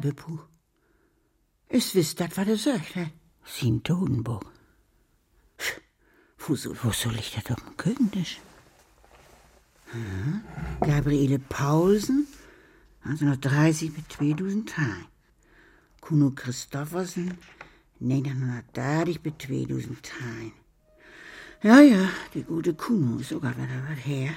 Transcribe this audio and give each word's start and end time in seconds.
Sterbebuch. 0.00 0.46
Ist 1.68 1.94
wisst 1.94 2.20
dat, 2.20 2.36
was 2.36 2.48
er 2.48 2.56
sagt? 2.56 2.94
Sin 3.44 3.82
Totenbuch. 3.82 4.42
Wo 6.38 6.54
soll, 6.54 6.76
wo 6.82 6.90
soll 6.90 7.16
ich 7.16 7.38
das 7.46 7.56
Küchentisch? 7.76 8.40
Hm? 9.92 10.40
Gabriele 10.80 11.38
Paulsen, 11.38 12.26
1930 13.04 13.92
mit 13.96 14.10
2000 14.12 14.68
Tagen. 14.68 15.06
Kuno 16.00 16.30
Christoffersen, 16.30 17.38
1930 18.00 19.22
mit 19.22 19.42
2000 19.42 20.02
Tagen. 20.02 20.52
Ja, 21.62 21.80
ja, 21.80 22.08
die 22.32 22.42
gute 22.42 22.72
Kuno 22.74 23.18
ist 23.18 23.28
sogar 23.28 23.54
wieder 23.56 23.82
was 23.88 24.06
her. 24.06 24.32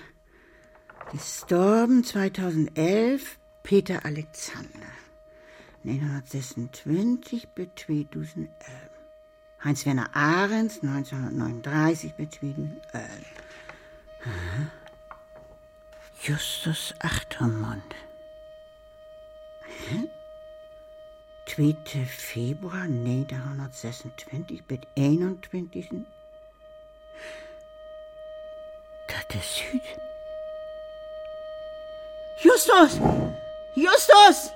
Gestorben 1.11 2.03
2011 2.03 3.37
Peter 3.63 4.03
Alexander. 4.03 5.02
1926 5.85 7.47
bis 7.49 7.67
2011. 7.75 8.49
Heinz-Werner 9.63 10.09
Ahrens, 10.13 10.81
1939 10.81 12.13
bis 12.13 12.29
2011. 12.31 12.81
Aha. 14.25 14.71
Justus 16.21 16.93
Achtermund. 16.99 17.95
Hä? 19.89 20.09
2. 21.45 21.75
Februar 22.05 22.83
1926 22.83 24.63
bis 24.63 24.79
21. 24.95 26.05
Das 29.07 29.35
ist 29.35 29.55
Süd. 29.55 29.81
Justus! 32.41 32.99
Justus! 33.75 34.53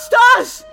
Justus! 0.00 0.64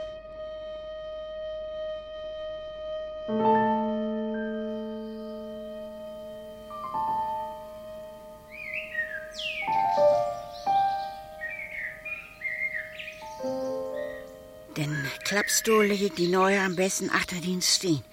Den 14.78 15.12
Klappstuhl 15.26 15.86
lege 15.88 16.10
die 16.10 16.28
neue 16.28 16.62
am 16.62 16.76
besten 16.76 17.10
Achterdienst 17.10 17.76
stehen. 17.76 18.04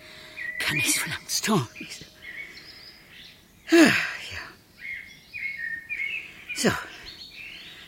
Kann 0.58 0.78
ich 0.78 0.94
so 0.94 1.06
lang 1.08 1.20
tun. 1.44 1.68
Ja. 3.70 3.92
So. 6.56 6.70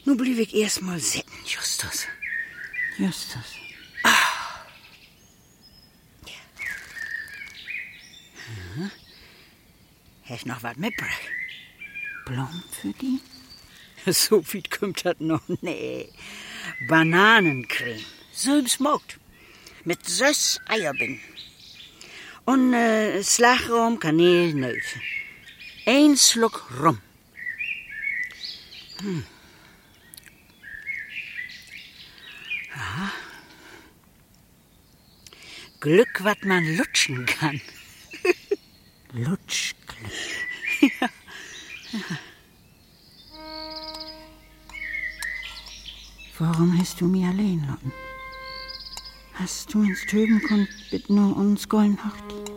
Nun 0.04 0.16
blieb 0.16 0.38
ich 0.38 0.54
erst 0.54 0.82
mal 0.82 1.00
sitten, 1.00 1.34
Justus. 1.44 2.06
Justus. 2.98 3.56
Ah. 4.02 4.64
Ja. 6.26 6.34
Hast 10.24 10.46
noch 10.46 10.62
was 10.62 10.76
mitgebracht? 10.76 11.20
Blumen 12.24 12.64
für 12.70 12.92
die? 12.92 13.20
So 14.12 14.40
viel 14.40 14.62
kommt 14.62 15.04
das 15.04 15.16
noch. 15.18 15.42
Nee. 15.62 16.08
Bananencreme. 16.88 18.04
Selbst 18.32 18.78
gemacht. 18.78 19.18
Mit 19.84 20.06
sechs 20.06 20.60
Eierbinden. 20.66 21.20
Und 22.44 22.72
äh, 22.72 23.20
Slagroom, 23.22 23.98
Kaneel, 23.98 24.54
Nöte. 24.54 25.00
Ein 25.86 26.16
Schluck 26.16 26.70
rum. 26.80 27.00
Hm. 29.00 29.24
Glück, 35.86 36.24
was 36.24 36.42
man 36.42 36.76
lutschen 36.76 37.24
kann. 37.26 37.60
Lutschglück. 39.12 40.10
ja. 40.80 41.08
ja. 41.92 42.18
Warum 46.40 46.76
hast 46.76 47.00
du 47.00 47.06
mich 47.06 47.24
allein 47.24 47.64
lassen? 47.68 47.92
Hast 49.34 49.72
du 49.72 49.84
ins 49.84 50.04
Töben 50.06 50.42
kommt 50.42 50.68
mit 50.90 51.08
nur 51.08 51.36
uns 51.36 51.68
golden 51.68 51.96
Hochti? 52.04 52.55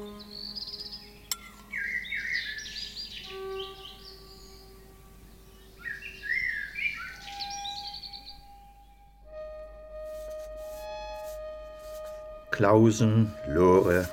Klausen, 12.59 13.33
Lore, 13.47 14.05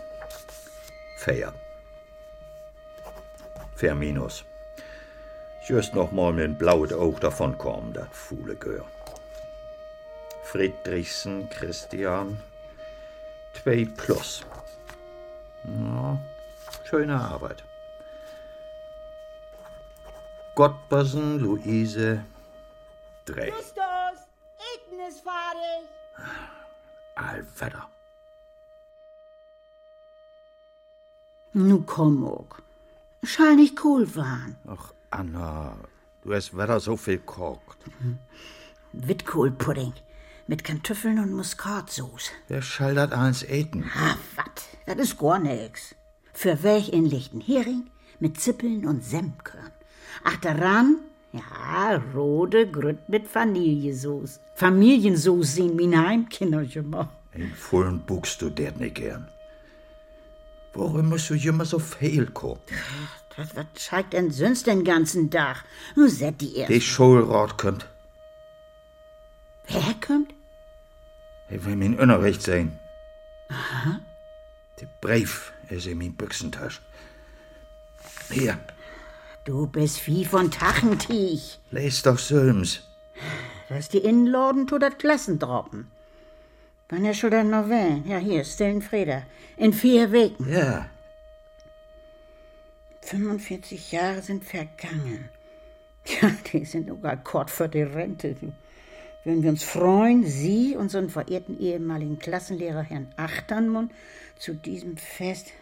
Feier. 1.17 1.53
Fair 3.75 3.97
minus. 3.97 4.45
Just 5.67 5.95
noch 5.95 6.13
mal 6.13 6.33
mit 6.33 6.57
blauet 6.57 6.93
Auge 6.93 7.19
davon 7.19 7.59
kommen, 7.59 7.93
dat 7.93 8.15
Fuhle 8.15 8.55
Gör. 8.55 8.85
Friedrichsen, 10.45 11.51
Christian, 11.51 12.41
2 13.65 13.89
plus. 13.97 14.47
Ja, 15.65 16.17
schöne 16.85 17.17
Arbeit. 17.17 17.65
Gottbersen, 20.55 21.41
Luise, 21.41 22.25
3. 23.25 23.49
Justus, 23.49 23.75
Eten 24.73 25.01
ist 25.01 25.21
fertig. 25.21 25.89
Allwetter. 27.17 27.89
Nu 31.59 31.81
komm 31.87 32.23
auch. 32.23 32.59
Schall 33.23 33.57
nicht 33.57 33.83
cool 33.83 34.15
waren. 34.15 34.57
Ach, 34.67 34.93
Anna, 35.11 35.75
du 36.23 36.35
hast 36.35 36.53
wieder 36.53 36.81
so 36.81 36.99
viel 36.99 37.17
kocht. 37.17 37.79
Witkohlpudding 38.93 39.95
mit 40.49 40.65
Kartoffeln 40.65 41.19
und 41.19 41.33
Muskatsauce. 41.33 42.31
Wer 42.49 42.61
schall 42.61 42.95
dat 42.95 43.15
eins 43.15 43.43
eten? 43.43 43.91
Ah, 43.97 44.17
wat? 44.37 44.65
Das 44.85 44.99
ist 44.99 45.19
gar 45.19 45.39
nix. 45.39 45.95
Für 46.35 46.63
welch 46.63 46.91
in 46.91 47.07
lichten 47.07 47.41
Hering 47.41 47.87
mit 48.21 48.39
Zippeln 48.39 48.85
und 48.87 49.03
Senfkörn. 49.03 49.73
Ach, 50.25 50.37
daran, 50.37 50.99
ja, 51.33 52.03
rote 52.15 52.71
Grüt 52.71 53.09
mit 53.09 53.35
Vanillesoße. 53.35 54.41
Familiensoße 54.57 55.53
sehen 55.53 55.75
mein 55.75 56.07
Heimkinder 56.07 56.69
schon 56.69 56.91
mal. 56.91 57.09
In 57.33 57.51
vollen 57.55 58.01
buchst 58.01 58.43
du 58.43 58.51
der 58.51 58.73
nicht 58.73 58.97
gern. 58.97 59.27
Warum 60.79 61.09
musst 61.09 61.31
du 61.31 61.35
immer 61.35 61.65
so 61.65 61.79
viel 61.79 62.27
kochen? 62.27 62.61
Das, 63.37 63.55
was 63.57 63.67
zeigt 63.75 64.13
denn 64.13 64.31
sonst 64.31 64.67
den 64.67 64.85
ganzen 64.85 65.31
Tag? 65.31 65.65
Nun 65.95 66.09
set 66.09 66.41
die 66.41 66.57
erst. 66.57 66.71
Die 66.71 66.81
Schulrat 66.81 67.57
kommt. 67.59 67.87
Wer 69.69 69.95
kommt? 70.07 70.33
Ich 71.51 71.65
will 71.65 71.77
mein 71.77 71.99
Unterricht 71.99 72.43
sehen. 72.43 72.79
Aha. 73.49 74.01
Der 74.81 74.89
Brief 75.01 75.53
ist 75.71 75.87
in 75.87 75.99
mein 75.99 76.15
Büchsentasche. 76.15 76.81
Hier, 78.31 78.59
Du 79.45 79.67
bist 79.69 80.05
wie 80.09 80.25
von 80.25 80.51
Tachentich. 80.51 81.61
les 81.71 82.03
doch 82.03 82.19
Sölms. 82.19 82.81
Das 83.69 83.79
ist 83.79 83.93
die 83.93 83.99
Innenladen 83.99 84.67
tut 84.67 84.83
das 84.83 84.99
Klassendroppen. 84.99 85.89
Wann 86.89 87.05
ist 87.05 87.19
schon 87.19 87.31
der 87.31 87.45
Novell? 87.45 88.03
Ja, 88.07 88.19
hier, 88.19 88.45
Stillen 88.45 88.83
Freda. 88.83 89.23
In 89.57 89.73
vier 89.73 90.13
Wegen. 90.13 90.53
Ja, 90.53 90.87
45 93.07 93.93
Jahre 93.93 94.21
sind 94.21 94.45
vergangen. 94.45 95.29
Ja, 96.21 96.31
die 96.53 96.65
sind 96.65 96.89
sogar 96.89 97.17
kurz 97.17 97.53
vor 97.53 97.69
der 97.69 97.95
Rente. 97.95 98.37
Würden 99.25 99.43
wir 99.43 99.51
uns 99.51 99.65
freuen, 99.65 100.25
Sie, 100.25 100.77
unseren 100.77 101.11
verehrten 101.11 101.59
ehemaligen 101.59 102.19
Klassenlehrer 102.19 102.83
Herrn 102.83 103.13
Achternmund, 103.17 103.91
zu 104.39 104.55
diesem 104.55 104.97
Fest 104.97 105.53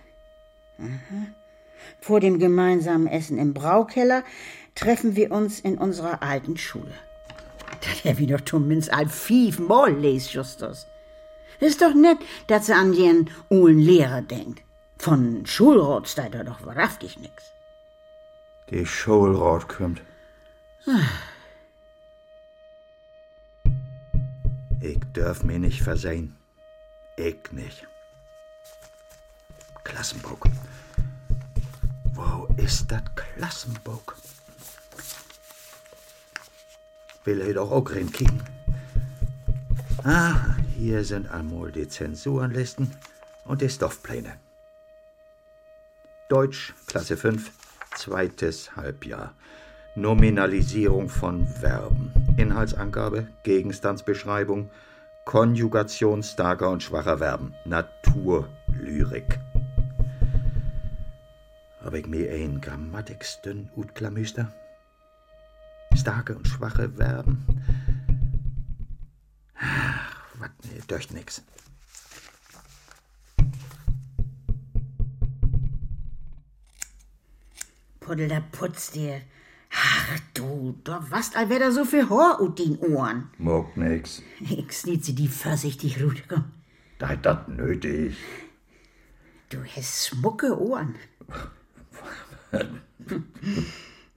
aha, 0.78 1.28
vor 2.00 2.20
dem 2.20 2.38
gemeinsamen 2.38 3.06
Essen 3.06 3.38
im 3.38 3.54
Braukeller 3.54 4.22
treffen 4.74 5.16
wir 5.16 5.30
uns 5.30 5.60
in 5.60 5.78
unserer 5.78 6.22
alten 6.22 6.56
Schule. 6.58 6.92
Das 7.80 8.04
er 8.04 8.18
wieder 8.18 8.44
zumindest 8.44 8.92
all 8.92 9.08
fief 9.08 9.58
Moll 9.58 9.92
les, 9.92 10.32
Justus. 10.32 10.86
Ist 11.64 11.80
doch 11.80 11.94
nett, 11.94 12.18
dass 12.46 12.66
sie 12.66 12.74
an 12.74 12.92
ihren 12.92 13.30
ohlen 13.48 13.78
Lehrer 13.78 14.20
denkt. 14.20 14.62
Von 14.98 15.46
Schulrat 15.46 16.06
steht 16.06 16.34
da 16.34 16.44
doch 16.44 16.64
wahrhaftig 16.66 17.18
nix. 17.18 17.42
die 18.70 18.84
Schulrat 18.84 19.66
kommt. 19.68 20.02
Ich 24.82 25.00
darf 25.14 25.42
mich 25.42 25.58
nicht 25.58 25.82
versehen. 25.82 26.36
Ich 27.16 27.50
nicht. 27.52 27.86
Klassenbuch. 29.84 30.44
Wo 32.12 32.46
ist 32.58 32.90
das 32.92 33.02
Klassenbuch? 33.14 34.12
Will 37.24 37.40
ich 37.40 37.54
doch 37.54 37.70
auch 37.70 37.90
reinkicken. 37.90 38.42
Ah, 40.04 40.56
hier 40.74 41.04
sind 41.04 41.30
einmal 41.30 41.70
die 41.70 41.88
Zensurenlisten 41.88 42.90
und 43.44 43.62
die 43.62 43.68
Stoffpläne. 43.68 44.34
Deutsch, 46.28 46.74
Klasse 46.86 47.16
5, 47.16 47.50
zweites 47.94 48.74
Halbjahr. 48.76 49.34
Nominalisierung 49.94 51.08
von 51.08 51.46
Verben. 51.46 52.12
Inhaltsangabe, 52.36 53.28
Gegenstandsbeschreibung, 53.44 54.68
Konjugation 55.24 56.22
starker 56.22 56.70
und 56.70 56.82
schwacher 56.82 57.18
Verben. 57.18 57.54
Naturlyrik. 57.64 59.38
Hab 61.84 61.94
ich 61.94 62.06
mir 62.06 62.32
ein 62.32 62.60
Grammatikstün 62.60 63.70
utklamüster? 63.76 64.52
Starke 65.94 66.34
und 66.34 66.48
schwache 66.48 66.90
Verben. 66.90 67.46
Wat 70.38 70.50
mir 70.64 70.82
durch 70.86 71.10
nix. 71.10 71.42
Puddel, 78.00 78.28
da 78.28 78.40
putzt 78.40 78.94
dir. 78.94 79.22
Ach 79.70 80.20
du, 80.34 80.78
da 80.84 81.04
was, 81.10 81.34
als 81.34 81.48
wär 81.48 81.58
da 81.58 81.70
so 81.70 81.84
viel 81.84 82.08
Haar 82.08 82.40
ut 82.40 82.58
den 82.58 82.78
Ohren. 82.78 83.30
Mag 83.38 83.76
nix. 83.76 84.22
Ich 84.40 84.72
sniet 84.72 85.04
sie 85.04 85.14
die 85.14 85.28
vorsichtig, 85.28 85.98
komm. 86.28 86.44
Da 86.98 87.08
hat 87.08 87.26
dat 87.26 87.48
nötig. 87.48 88.16
Du 89.48 89.58
hast 89.64 90.08
schmucke 90.08 90.58
Ohren. 90.60 90.94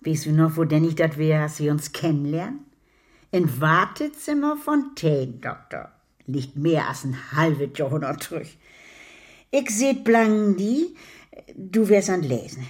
weißt 0.05 0.25
du 0.27 0.31
noch, 0.31 0.57
wo 0.57 0.63
denn 0.63 0.83
ich 0.83 0.95
dat 0.95 1.17
wär, 1.17 1.41
als 1.41 1.59
wir 1.59 1.71
uns 1.71 1.91
kennenlernen? 1.91 2.65
Im 3.31 3.59
Wartezimmer 3.59 4.57
von 4.57 4.95
Doktor. 5.41 5.91
Liegt 6.27 6.55
mehr 6.57 6.87
als 6.89 7.03
ein 7.05 7.17
halbes 7.31 7.69
Jahrhundert 7.77 8.21
zurück. 8.21 8.47
Ich 9.49 9.69
seht 9.69 10.03
blang 10.03 10.55
die, 10.57 10.95
du 11.55 11.87
wärst 11.89 12.09
an 12.09 12.21
Lesen. 12.21 12.67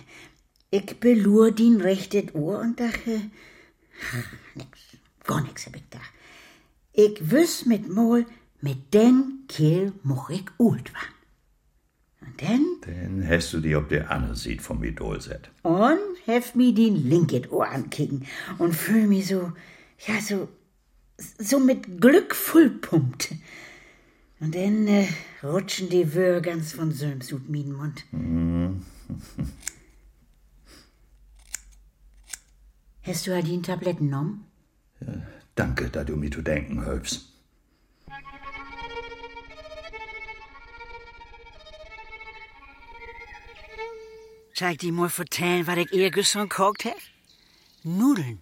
Ich 0.70 1.00
belur 1.00 1.52
din 1.52 1.82
rechtet 1.82 2.36
Ohr 2.36 2.60
und 2.60 2.80
dachte, 2.80 3.22
nix, 4.56 4.80
gar 5.24 5.42
nix 5.42 5.66
hab 5.66 5.76
ich 5.76 5.90
gedacht. 5.90 6.12
Ich 6.94 7.32
wüss 7.32 7.66
mit 7.66 7.90
Mol, 7.90 8.26
mit 8.62 8.94
den 8.94 9.46
Kehl 9.48 9.94
moch 10.04 10.30
ich 10.30 10.46
ult 10.60 10.94
war. 10.94 11.02
Und 12.22 12.42
dann, 12.42 12.66
Dann 12.82 13.28
hast 13.30 13.54
du 13.54 13.60
die 13.60 13.76
ob 13.76 13.90
der 13.90 14.12
andere 14.12 14.36
sieht 14.36 14.62
vom 14.62 14.84
Idol 14.84 15.20
set. 15.22 15.50
und 15.64 15.98
hef 16.26 16.54
mi 16.56 16.74
din 16.74 17.10
linket 17.10 17.52
Ohr 17.52 17.68
ankicken 17.68 18.26
und 18.60 18.74
fühl 18.76 19.08
mi 19.08 19.22
so, 19.22 19.54
ja, 20.06 20.20
so, 20.22 20.48
so 21.18 21.60
mit 21.60 22.02
Glück 22.02 22.36
vollpumpt. 22.36 23.34
Und 24.40 24.54
dann 24.54 24.88
äh, 24.88 25.08
rutschen 25.44 25.90
die 25.90 26.14
Wör 26.14 26.42
ganz 26.42 26.74
von 26.74 26.92
Söms 26.92 27.34
ut 27.34 27.50
min 27.50 27.74
Mund. 27.74 28.06
Hast 33.04 33.26
du 33.26 33.42
die 33.42 33.62
Tabletten 33.62 34.06
genommen? 34.06 34.46
Danke, 35.56 35.90
da 35.90 36.04
du 36.04 36.16
mir 36.16 36.30
zu 36.30 36.42
denken 36.42 36.86
hölfst. 36.86 37.34
Zeig 44.54 44.80
dir 44.80 44.92
mal 44.92 45.10
vertellen, 45.10 45.68
was 45.68 45.78
ich 45.78 45.94
ihr 45.94 46.10
gestern 46.10 46.50
gekocht 46.50 46.86
hab? 46.86 46.98
Nudeln. 47.84 48.42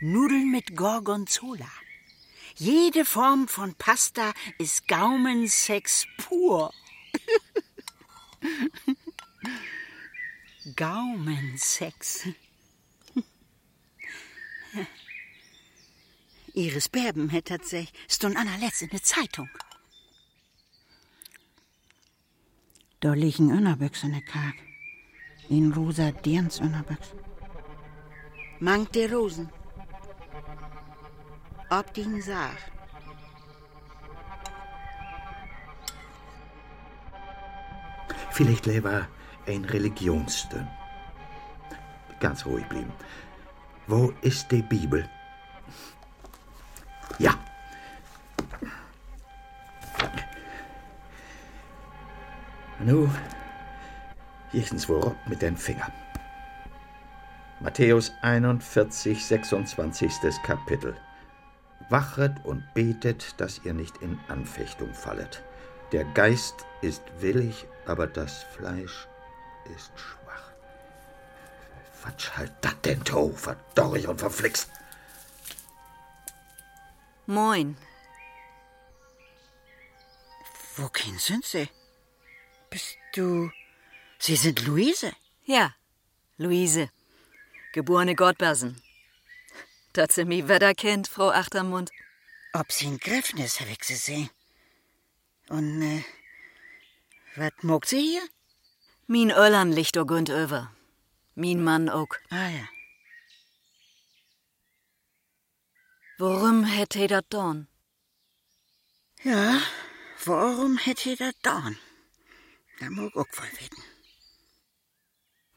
Nudeln 0.00 0.50
mit 0.50 0.76
Gorgonzola. 0.76 1.66
Jede 2.60 3.04
Form 3.06 3.48
von 3.48 3.74
Pasta 3.74 4.34
ist 4.58 4.86
Gaumensex 4.86 6.06
pur. 6.18 6.70
Gaumensex. 10.76 12.28
Iris 16.52 16.90
Berben 16.90 17.30
hätte 17.30 17.64
sich 17.64 17.90
stund 18.06 18.36
allerletzt 18.36 18.82
in 18.82 18.90
der 18.90 19.02
Zeitung. 19.02 19.48
Da 23.00 23.14
liegen 23.14 23.52
Önnerbüchs 23.52 24.02
in 24.02 24.12
der 24.12 24.20
Karg. 24.20 24.56
In 25.48 25.72
rosa 25.72 26.10
Dirns 26.10 26.60
Önnerbüchs. 26.60 27.14
Mangt 28.58 28.94
der 28.94 29.10
Rosen. 29.10 29.50
Ob 31.70 31.94
din 31.94 32.20
Saar. 32.20 32.50
Vielleicht 38.32 38.66
lieber 38.66 39.06
ein 39.46 39.64
Religionsstön. 39.64 40.66
Ganz 42.18 42.44
ruhig 42.44 42.66
blieben. 42.66 42.92
Wo 43.86 44.12
ist 44.20 44.50
die 44.50 44.62
Bibel? 44.62 45.08
Ja. 47.18 47.34
Nu, 52.80 53.08
jichtens 54.52 54.88
wohl 54.88 55.00
rob 55.00 55.16
mit 55.26 55.40
den 55.42 55.56
Fingern. 55.56 55.92
Matthäus 57.60 58.10
41, 58.22 59.24
26. 59.24 60.12
Kapitel. 60.42 60.96
Wachet 61.90 62.32
und 62.44 62.62
betet, 62.74 63.40
dass 63.40 63.60
ihr 63.64 63.74
nicht 63.74 63.96
in 63.98 64.18
Anfechtung 64.28 64.94
fallet. 64.94 65.42
Der 65.92 66.04
Geist 66.04 66.66
ist 66.82 67.02
willig, 67.18 67.66
aber 67.86 68.06
das 68.06 68.44
Fleisch 68.44 69.08
ist 69.76 69.92
schwach. 69.96 70.52
Was 72.02 72.22
schalt 72.22 72.52
dat 72.60 72.84
denn, 72.84 73.04
to? 73.04 73.30
Verdorrig 73.30 74.06
und 74.08 74.20
verflixt. 74.20 74.70
Moin. 77.26 77.76
Wohin 80.76 81.18
sind 81.18 81.44
Sie? 81.44 81.68
Bist 82.70 82.96
du. 83.14 83.50
Sie 84.18 84.36
sind 84.36 84.64
Luise? 84.66 85.12
Ja, 85.44 85.74
Luise. 86.38 86.88
Geborene 87.72 88.14
Gottbersen. 88.14 88.80
Dat 89.92 90.12
sie 90.12 90.24
mi 90.24 90.48
Wetter 90.48 90.74
kennt, 90.74 91.08
Frau 91.08 91.30
Achtermund. 91.30 91.90
Ob 92.52 92.70
sie 92.72 92.96
Gräfnis, 92.98 93.60
hab 93.60 93.68
ich 93.68 93.84
sie 93.84 93.96
sehen. 93.96 94.30
Und, 95.48 95.82
äh, 95.82 96.04
was 97.36 97.52
mogt 97.62 97.88
sie 97.88 98.00
hier? 98.00 98.22
Min 99.06 99.30
Öllern 99.30 99.72
liegt 99.72 99.96
o 99.96 100.04
Gund 100.06 100.30
over. 100.30 100.70
Min 101.34 101.62
Mann 101.64 101.88
ook. 101.88 102.20
Ah 102.30 102.48
ja. 102.48 102.68
Worum 106.18 106.64
hätt 106.64 106.94
he 106.94 107.06
dat 107.06 107.24
don? 107.30 107.66
Ja, 109.22 109.60
warum 110.24 110.76
hätte 110.78 111.16
das 111.16 111.34
da? 111.42 111.72
Da 112.78 112.90
mag 112.90 113.16
auch 113.16 113.26
wohl 113.36 113.52
wissen. 113.52 113.82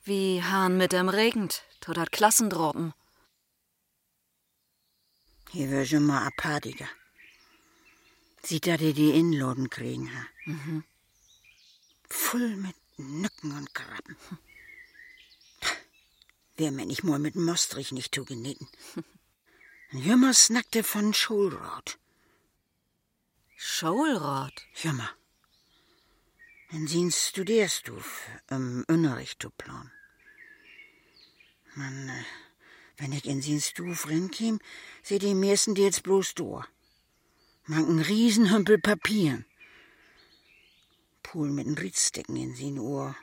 Wie 0.03 0.41
Hahn 0.43 0.77
mit 0.77 0.91
dem 0.91 1.09
regend, 1.09 1.63
to 1.79 1.93
dat 1.93 2.11
Klassendropen. 2.11 2.93
Hier 5.53 5.69
wär 5.69 5.85
schon 5.85 6.05
mal 6.07 6.25
apathiger. 6.25 6.89
Sieht 8.41 8.65
da 8.65 8.75
die 8.75 8.93
die 8.93 9.11
Inloden 9.11 9.69
kriegen, 9.69 10.09
ha? 10.13 10.25
Mhm. 10.45 10.83
Voll 12.09 12.55
mit 12.55 12.75
Nücken 12.97 13.51
und 13.57 13.73
Krabben. 13.75 14.17
Wär 16.57 16.71
mir 16.71 16.87
nicht 16.87 17.03
mal 17.03 17.19
mit 17.19 17.35
Mostrich 17.35 17.91
nicht 17.91 18.15
zugenitten. 18.15 18.67
Jümmer 19.91 20.33
snackte 20.43 20.83
von 20.83 21.13
Schulrot. 21.13 21.99
Schulrot. 23.55 24.57
Jümmer. 24.73 25.11
En 26.71 26.87
zien 26.87 27.11
studierst 27.11 27.87
du 27.87 28.01
im 28.49 28.83
Unterricht 28.87 29.39
zu 29.39 29.51
plan. 29.51 29.91
Man, 31.75 32.09
äh, 32.09 32.23
wenn 32.97 33.11
ich 33.11 33.25
in 33.25 33.41
sin 33.41 33.61
Stuf 33.61 34.07
rinkim, 34.07 34.59
seh 35.01 35.19
die 35.19 35.33
meisten 35.33 35.75
die 35.75 35.83
jetzt 35.83 36.03
bloß 36.03 36.35
durch. 36.35 36.65
Man 37.65 37.85
einen 37.85 37.99
Riesenhümpel 37.99 38.79
Papier. 38.79 39.45
Pool 41.23 41.49
mit 41.49 41.65
n 41.65 41.77
Riedstecken 41.77 42.35
in 42.35 42.55
sin 42.55 42.77
Ohr. 42.79 43.15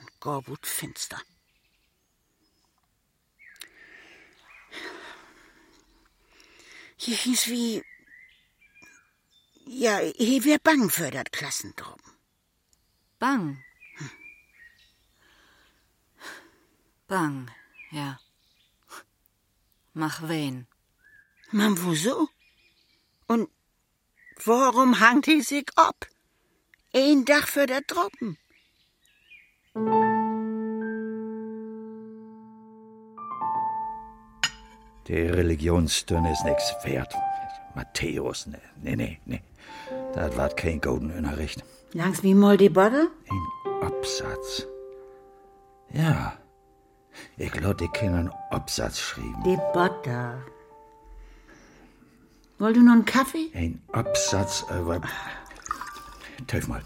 Und 0.00 0.20
Gorbut 0.20 0.66
finster. 0.66 1.20
Hier 6.96 7.16
hieß 7.16 7.48
wie. 7.48 7.82
Ja, 9.66 9.98
hier 9.98 10.44
wär 10.44 10.58
bang 10.58 10.90
für 10.90 11.10
dat 11.10 11.32
Klassentruppen. 11.32 12.12
Bang. 13.18 13.62
Bang, 17.06 17.50
ja. 17.90 18.18
Mach 19.94 20.28
wen? 20.28 20.66
Man, 21.50 21.82
wo 21.82 21.94
so? 21.94 22.28
Und 23.26 23.48
Warum 24.42 24.98
hangt 25.00 25.26
die 25.26 25.42
sich 25.42 25.66
ab? 25.76 26.06
Ein 26.92 27.24
Dach 27.24 27.46
für 27.46 27.66
der 27.66 27.82
Truppen. 27.86 28.36
Die 35.06 35.14
Religionsstünde 35.14 36.30
ist 36.30 36.44
nix 36.44 36.74
wert. 36.82 37.14
Matthäus, 37.74 38.46
ne, 38.46 38.60
ne, 38.82 38.96
ne, 38.96 39.18
ne. 39.24 39.40
Das 40.14 40.36
war 40.36 40.48
kein 40.48 40.80
golden 40.80 41.10
Unterricht. 41.10 41.62
Langs 41.92 42.22
wie 42.22 42.34
mal 42.34 42.56
die 42.56 42.68
Butter? 42.68 43.08
Ein 43.28 43.82
Absatz. 43.82 44.66
Ja. 45.92 46.38
Ich 47.36 47.50
glaub, 47.50 47.78
die 47.78 47.88
können 47.88 48.14
einen 48.14 48.32
Absatz 48.50 48.98
schreiben. 48.98 49.42
Die 49.44 49.56
Butter. 49.72 50.42
Wollt 52.58 52.76
du 52.76 52.82
noch 52.82 52.92
einen 52.92 53.04
Kaffee? 53.04 53.50
Ein 53.54 53.82
Absatz 53.92 54.64
über. 54.70 55.00
Töf 56.46 56.68
mal. 56.68 56.82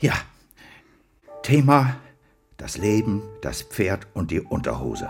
Ja. 0.00 0.14
Thema: 1.42 1.96
das 2.56 2.78
Leben, 2.78 3.22
das 3.42 3.62
Pferd 3.62 4.06
und 4.14 4.30
die 4.30 4.40
Unterhose. 4.40 5.08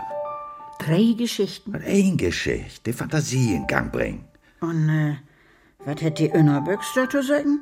Drei 0.79 1.13
Geschichten. 1.17 1.73
Und 1.73 1.85
ein 1.85 2.17
Geschichte, 2.17 2.81
die 2.85 2.93
Fantasie 2.93 3.55
in 3.55 3.65
Gang 3.67 3.91
bringen. 3.91 4.27
Und, 4.59 4.89
äh, 4.89 5.15
was 5.79 6.01
hätt 6.01 6.19
die 6.19 6.25
Innerbüchs 6.25 6.91
dazu 6.95 7.21
sagen? 7.21 7.59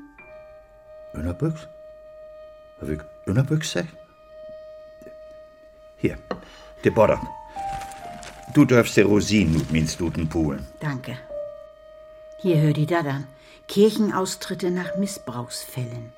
Innerbüchs? 1.13 1.67
Hab 2.81 2.89
ich 2.89 2.99
Innerbüchs 3.27 3.73
gesagt? 3.73 3.95
Hier, 6.03 6.17
die 6.83 6.89
Butter. 6.89 7.21
Du 8.53 8.65
darfst 8.65 8.97
die 8.97 9.01
Rosinen 9.03 9.53
mit 9.53 9.71
min 9.71 9.87
Stuten 9.87 10.27
poolen. 10.27 10.67
Danke. 10.81 11.17
Hier 12.41 12.57
hör 12.59 12.73
die 12.73 12.85
da 12.85 13.01
dann. 13.03 13.25
Kirchenaustritte 13.69 14.69
nach 14.69 14.97
Missbrauchsfällen. 14.97 16.11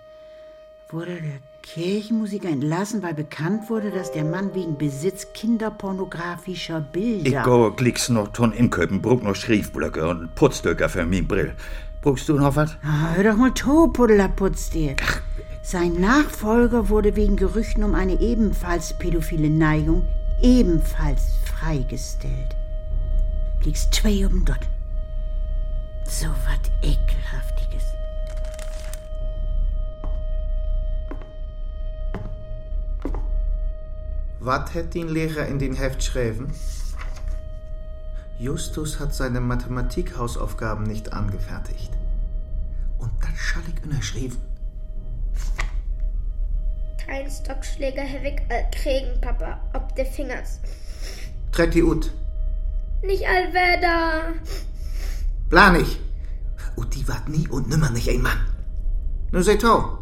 Wurde 0.89 1.21
der 1.21 1.39
Kirchenmusiker 1.61 2.49
entlassen, 2.49 3.03
weil 3.03 3.13
bekannt 3.13 3.69
wurde, 3.69 3.91
dass 3.91 4.11
der 4.11 4.23
Mann 4.23 4.55
wegen 4.55 4.75
Besitz 4.75 5.27
kinderpornografischer 5.33 6.81
Bilder. 6.81 7.41
Ich 7.41 7.43
go 7.43 7.69
klicks 7.69 8.09
noch 8.09 8.29
ton 8.29 8.53
inköpen, 8.53 9.03
brauch 9.03 9.21
noch 9.21 9.35
Schriftblöcke 9.35 10.07
und 10.07 10.33
Putzdöcker 10.33 10.89
für 10.89 11.05
min 11.05 11.27
Brill. 11.27 11.53
Brauchst 12.01 12.27
du 12.27 12.39
noch 12.39 12.55
was? 12.55 12.75
Ah, 12.83 13.13
hör 13.13 13.23
doch 13.23 13.37
mal 13.37 13.51
to, 13.51 13.89
Puddler 13.89 14.29
putzt 14.29 14.73
dir. 14.73 14.95
Sein 15.67 16.00
Nachfolger 16.00 16.89
wurde 16.89 17.15
wegen 17.15 17.38
Gerüchten 17.38 17.84
um 17.84 17.95
eine 17.95 18.22
ebenfalls 18.22 18.93
pädophile 19.00 19.50
Neigung 19.50 20.07
ebenfalls 20.39 21.24
freigestellt. 21.43 22.55
Liegst 23.63 23.91
zwei 23.91 24.27
oben 24.27 24.45
dort. 24.45 24.69
So 26.03 26.27
wat 26.27 26.72
ekelhaftiges. 26.84 27.84
Was 34.39 34.72
hat 34.75 34.93
den 34.93 35.07
Lehrer 35.07 35.48
in 35.48 35.57
den 35.57 35.74
Heft 35.74 35.98
geschrieben? 35.98 36.53
Justus 38.38 39.00
hat 39.00 39.15
seine 39.15 39.41
Mathematikhausaufgaben 39.41 40.84
nicht 40.86 41.12
angefertigt. 41.12 41.91
Und 43.00 43.13
das 43.19 43.36
schall 43.36 43.63
ich 43.75 43.84
unterschrieben. 43.84 44.54
Kein 47.05 47.29
Stockschläger 47.29 48.03
habe 48.03 48.29
ich 48.29 48.41
all 48.49 48.69
kriegen, 48.71 49.21
Papa, 49.21 49.59
ob 49.73 49.95
de 49.95 50.05
Fingers. 50.05 50.59
Treck 51.51 51.71
die 51.71 51.83
ut. 51.83 52.11
Nicht 53.03 53.25
allweder. 53.27 54.33
Plan 55.49 55.79
ich. 55.79 55.99
Und 56.75 56.93
die 56.95 57.07
wart 57.07 57.29
nie 57.29 57.47
und 57.47 57.69
nimmer 57.69 57.91
nicht 57.91 58.09
ein 58.09 58.21
Mann. 58.21 58.39
Nur 59.31 59.43
sei 59.43 59.55
tau. 59.55 59.99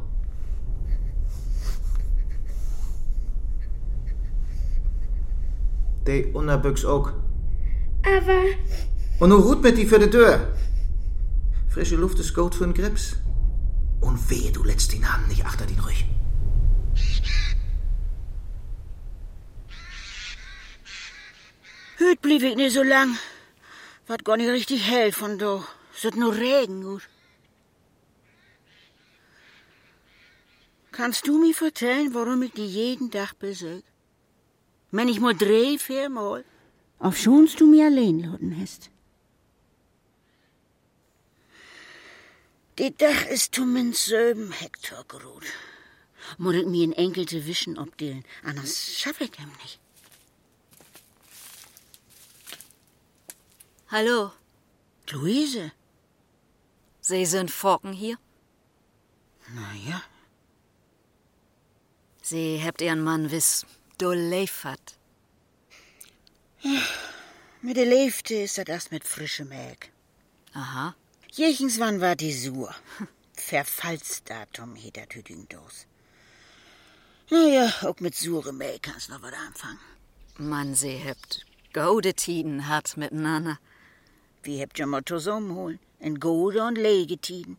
De 6.07 6.31
Unterbüchs 6.33 6.85
auch. 6.85 7.11
Aber 8.05 8.43
Und 9.19 9.29
nur 9.29 9.43
Hut 9.43 9.63
mit 9.63 9.77
die 9.77 9.85
für 9.85 9.99
die 9.99 10.09
Tür. 10.09 10.47
Frische 11.69 11.95
Luft 11.95 12.19
ist 12.19 12.33
gut 12.33 12.55
für 12.55 12.65
den 12.65 12.73
Grips. 12.73 13.15
Und 14.03 14.29
wehe, 14.29 14.51
du 14.51 14.63
letzt 14.63 14.91
den 14.91 15.11
Hand 15.11 15.29
nicht 15.29 15.45
achter 15.45 15.65
den 15.65 15.79
Rücken. 15.79 16.09
Hüt 21.97 22.21
blieb 22.21 22.43
ich 22.43 22.55
nicht 22.55 22.73
so 22.73 22.83
lang. 22.83 23.17
Wart 24.07 24.25
gar 24.25 24.35
nicht 24.35 24.49
richtig 24.49 24.81
hell 24.91 25.11
von 25.13 25.39
do. 25.39 25.63
Sot 25.95 26.15
nur 26.17 26.35
Regen 26.35 26.83
gut. 26.83 27.07
Kannst 30.91 31.25
du 31.27 31.39
mir 31.39 31.55
vertellen, 31.55 32.13
warum 32.13 32.43
ich 32.43 32.51
die 32.51 32.67
jeden 32.67 33.09
Tag 33.09 33.39
besög? 33.39 33.83
Wenn 34.91 35.07
ich 35.07 35.21
mal 35.21 35.33
dreh, 35.33 35.77
viermal. 35.77 36.43
Auf 36.99 37.17
schonst 37.17 37.61
du 37.61 37.65
mir 37.65 37.85
allein 37.85 38.19
lassen 38.19 38.57
hast. 38.61 38.92
Die 42.79 42.95
Dach 42.97 43.25
ist 43.27 43.59
um 43.59 43.73
min 43.73 43.93
söben 43.93 44.51
Hektar 44.51 45.03
grot. 45.03 45.45
Muss 46.39 46.55
ich 46.55 46.65
mir 46.65 46.85
in 46.85 46.93
enkelte 46.93 47.45
Wischen 47.45 47.77
obdelen, 47.77 48.23
anders 48.43 48.97
schaff 48.97 49.21
ich 49.21 49.31
dem 49.31 49.51
nicht. 49.61 49.79
Hallo, 53.89 54.31
Luise? 55.11 55.71
Sie 57.01 57.25
sind 57.27 57.51
Forken 57.51 57.93
hier? 57.93 58.17
Na 59.53 59.73
ja. 59.87 60.01
Sie 62.23 62.59
habt 62.63 62.81
Ihren 62.81 63.03
Mann 63.03 63.29
wiss, 63.29 63.67
du 63.99 64.13
leifert. 64.13 64.97
Mit 67.61 67.77
der 67.77 67.85
Leifte 67.85 68.33
ist 68.33 68.57
das 68.57 68.67
erst 68.67 68.91
mit 68.91 69.03
frischem 69.03 69.51
Äg. 69.51 69.91
Aha. 70.53 70.95
Jechens 71.35 71.79
wann 71.79 71.99
war 71.99 72.15
die 72.15 72.31
Sur. 72.31 72.75
Verfallsdatum 73.33 74.75
heet 74.75 74.97
dat 74.97 75.15
Hüding 75.15 75.47
dos. 75.49 75.87
Naja, 77.31 77.73
auch 77.81 77.99
mit 77.99 78.13
surem 78.13 78.61
Äg 78.61 78.83
kannst 78.83 79.09
noch 79.09 79.23
was 79.23 79.33
anfangen. 79.33 79.79
Mann, 80.37 80.75
Sie 80.75 81.01
habt 81.03 81.43
gode 81.73 82.13
Tiden 82.13 82.67
hat 82.67 82.97
miteinander. 82.97 83.57
Wie 84.43 84.61
habt 84.61 84.77
ihr 84.77 84.85
mal 84.85 85.03
zusammenholen? 85.03 85.79
In 85.99 86.19
gode 86.19 86.63
und 86.67 86.77
Legetiden. 86.77 87.57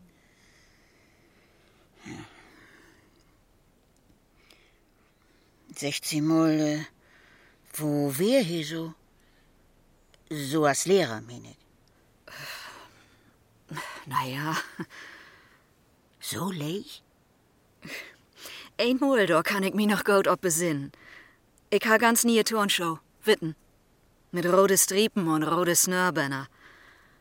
Sechzehn 5.75 6.25
Mal, 6.25 6.59
äh, 6.59 6.85
wo 7.73 8.17
wär 8.17 8.41
hier 8.41 8.65
so? 8.65 8.93
So 10.29 10.63
als 10.63 10.85
Lehrer, 10.85 11.19
mein 11.19 11.43
ich. 11.43 11.64
Naja, 14.05 14.55
So 16.19 16.51
leich? 16.51 17.03
einmal 18.77 19.25
da 19.25 19.41
kann 19.41 19.63
ich 19.63 19.73
mich 19.73 19.87
noch 19.87 20.03
gut 20.03 20.27
ob 20.27 20.41
besinnen. 20.41 20.91
Ich 21.69 21.85
ha 21.85 21.97
ganz 21.97 22.23
nie 22.23 22.43
Turnshow, 22.43 22.99
Witten. 23.23 23.55
Mit 24.31 24.45
rote 24.45 24.77
Striepen 24.77 25.27
und 25.27 25.43
rote 25.43 25.75
Snörbänder. 25.75 26.47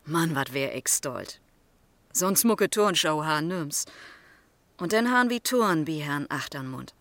Mann, 0.05 0.35
wat 0.35 0.53
wär 0.53 0.75
ich 0.75 0.89
stolz. 0.89 1.39
Sonst 2.13 2.45
mucke 2.45 2.69
Turnshow 2.69 3.25
ha 3.25 3.41
nüms. 3.41 3.85
Und 4.79 4.93
dann 4.93 5.11
han 5.13 5.31
wie 5.31 5.41
Turn 5.41 5.85
bi 5.85 6.01
Herrn 6.01 6.27
Achternmund. 6.29 6.95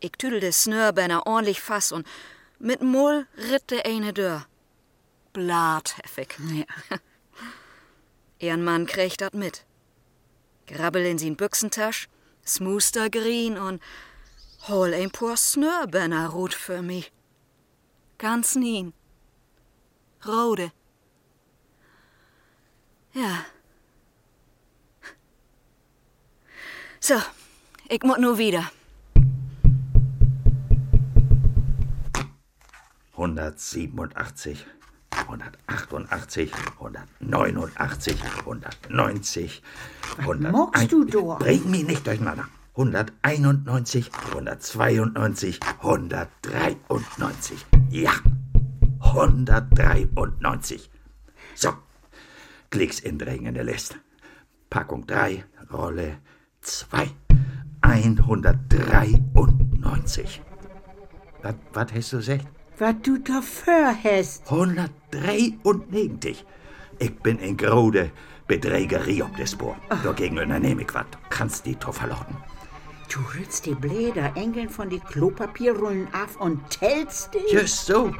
Ich 0.00 0.12
tüdelte 0.12 0.52
Snörbänder 0.52 1.26
ordentlich 1.26 1.60
fass 1.60 1.92
und 1.92 2.06
mit 2.58 2.82
Mull 2.82 3.26
ritt 3.36 3.70
de 3.70 3.82
eine 3.82 4.12
Dörr. 4.12 4.46
Blatheffig. 5.32 6.36
Ja. 6.52 6.98
Ihren 8.38 8.64
Mann 8.64 8.86
kriegt 8.86 9.20
dat 9.20 9.34
mit. 9.34 9.64
Grabbel 10.66 11.04
in 11.06 11.18
sin 11.18 11.36
Büchsentasch, 11.36 12.08
smooster 12.46 13.10
green 13.10 13.58
und 13.58 13.82
hol 14.68 14.94
ein 14.94 15.10
paar 15.10 15.36
Snörbänner 15.36 16.28
rot 16.28 16.54
für 16.54 16.82
mich. 16.82 17.12
Ganz 18.18 18.54
nien. 18.54 18.92
Rode. 20.26 20.72
Ja. 23.12 23.46
So, 27.00 27.14
ich 27.88 28.02
muss 28.02 28.18
nur 28.18 28.38
wieder. 28.38 28.70
187, 33.12 34.66
188, 35.26 36.52
189, 36.78 38.14
190, 38.44 39.62
100. 40.18 40.52
mockst 40.52 40.92
du 40.92 41.04
doch? 41.04 41.38
Bring 41.38 41.70
mich 41.70 41.86
nicht 41.86 42.06
durcheinander. 42.06 42.44
191, 42.76 44.10
192, 44.32 45.60
193. 45.80 47.66
Ja, 47.90 48.12
193. 49.00 50.90
So, 51.54 51.72
klicks 52.70 53.00
in 53.00 53.18
der 53.54 53.64
Liste. 53.64 53.96
Packung 54.70 55.06
3, 55.06 55.44
Rolle 55.72 56.18
2. 56.60 57.10
193. 57.80 60.42
Was, 61.42 61.54
was 61.72 61.92
hast 61.92 62.12
du 62.12 62.18
gesagt? 62.18 62.46
Was 62.78 62.94
du 63.02 63.18
dafür 63.18 63.92
hast. 64.04 64.48
193. 64.50 66.44
Ich 67.00 67.16
bin 67.16 67.38
in 67.40 67.56
grode 67.56 68.12
Bedrägerie 68.46 69.20
ob 69.22 69.36
des 69.36 69.50
Spor. 69.50 69.76
Dagegen 70.04 70.38
unternehme 70.38 70.82
ich 70.82 70.94
was. 70.94 71.06
Kannst 71.28 71.66
die 71.66 71.74
doch 71.74 71.92
verlauten. 71.92 72.36
Du 73.12 73.18
rührst 73.34 73.66
die 73.66 73.74
Bläder 73.74 74.30
Engeln 74.36 74.68
von 74.68 74.88
die 74.90 75.00
Klopapierrollen 75.00 76.06
ab 76.14 76.28
und 76.38 76.60
tellst 76.70 77.30
die? 77.34 77.52
Just 77.52 77.86
so. 77.86 78.14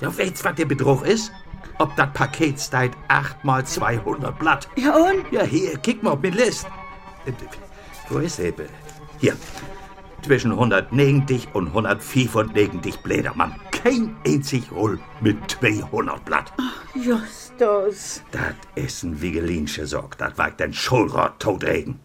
Du 0.00 0.06
weißt, 0.06 0.42
was 0.42 0.54
der 0.54 0.64
Betrug 0.64 1.04
ist? 1.04 1.30
Ob 1.78 1.94
das 1.96 2.10
Paket 2.14 2.58
steht 2.58 2.92
8 3.08 3.44
mal 3.44 3.66
200 3.66 4.38
Blatt. 4.38 4.68
Ja 4.76 4.96
und? 4.96 5.30
Ja, 5.30 5.42
hier, 5.42 5.76
kick 5.78 6.02
mal 6.02 6.12
auf 6.12 6.22
meine 6.22 6.36
List. 6.36 6.66
Wo 8.08 8.18
ist 8.18 8.36
sie? 8.36 8.54
Hier. 9.18 9.36
Zwischen 10.22 10.52
190 10.52 11.48
und 11.52 11.68
195 11.68 13.00
Blätter, 13.00 13.34
Mann. 13.34 13.54
Kein 13.82 14.16
einzig 14.26 14.72
Roll 14.72 15.00
mit 15.20 15.50
200 15.50 16.24
Blatt. 16.24 16.52
Justus. 16.94 18.22
Das 18.32 18.54
ist 18.74 19.04
ein 19.04 19.22
Wigelinsche 19.22 19.86
Sorg. 19.86 20.18
Das 20.18 20.36
war 20.36 20.50
den 20.50 20.72
Schulrott 20.72 21.38
totregen. 21.38 22.00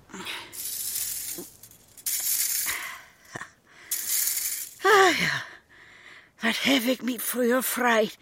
Was 6.41 6.65
hab 6.65 6.85
ich 6.85 7.01
mich 7.01 7.21
früher 7.21 7.63
freit, 7.63 8.19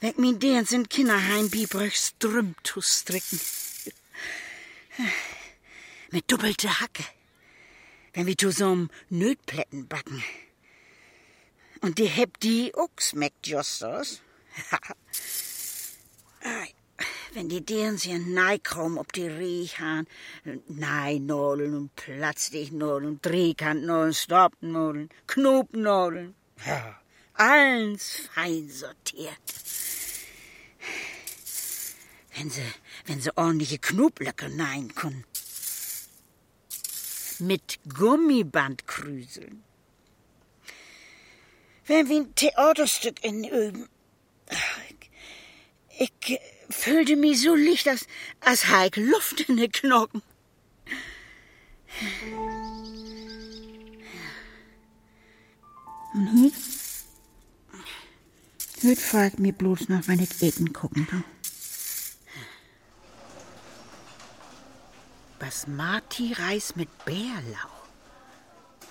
wenn 0.00 0.10
ich 0.10 0.18
mir 0.18 0.34
dens 0.34 0.70
in 0.70 0.88
Kinderheim 0.88 1.50
biebrüch 1.50 1.96
Strüm 1.96 2.54
zu 2.62 2.80
stricken. 2.80 3.40
Mit 6.10 6.30
doppelte 6.30 6.80
Hacke. 6.80 7.04
Wenn 8.12 8.26
wir 8.26 8.36
zu 8.36 8.50
so'm 8.50 8.88
Nötplätten 9.08 9.88
backen. 9.88 10.22
Und 11.80 11.98
die 11.98 12.06
heb 12.06 12.40
die 12.40 12.74
auch 12.74 12.88
schmeckt, 12.98 13.46
Justus. 13.46 14.20
Wenn 17.32 17.48
die 17.48 17.64
dens 17.64 18.02
hier 18.02 18.18
neikrom 18.18 18.98
ob 18.98 19.12
die 19.12 19.28
Riech 19.28 19.78
han, 19.78 20.06
Neinodeln 20.66 21.74
und 21.74 21.94
Platzdichnollen 21.94 23.08
und 23.08 23.24
Drehkantnodeln, 23.24 24.14
Stoppnodeln, 24.14 25.10
Knopnodeln. 25.26 26.34
Ja, 26.66 27.00
alles 27.34 28.28
fein 28.34 28.68
sortiert. 28.68 29.38
Wenn 32.34 32.50
sie, 32.50 32.62
wenn 33.06 33.20
sie 33.20 33.36
ordentliche 33.36 33.78
Knoblöcke 33.78 34.48
nein 34.48 34.94
können. 34.94 35.24
Mit 37.40 37.78
Gummibandkrüseln. 37.88 39.64
Wenn 41.88 42.08
wir 42.08 42.20
ein 42.20 42.34
Theaterstück 42.34 43.24
in 43.24 43.44
üben. 43.44 43.88
Ich, 45.98 46.12
ich 46.28 46.38
fühlte 46.70 47.16
mich 47.16 47.40
so 47.40 47.54
licht, 47.54 47.88
als, 47.88 48.06
als 48.40 48.68
heik 48.68 48.96
Luft 48.96 49.40
in 49.48 49.56
den 49.56 49.72
Knochen. 49.72 50.22
Und 56.14 56.42
heute? 56.42 56.56
Heute 58.86 59.00
fragt 59.00 59.38
mir 59.40 59.52
bloß 59.52 59.88
noch, 59.88 60.06
wenn 60.06 60.20
ich 60.20 60.42
Eten 60.42 60.72
gucken 60.72 61.06
tu. 61.08 61.22
Basmati-Reis 65.38 66.76
mit 66.76 66.88
Bärlauch. 67.04 67.77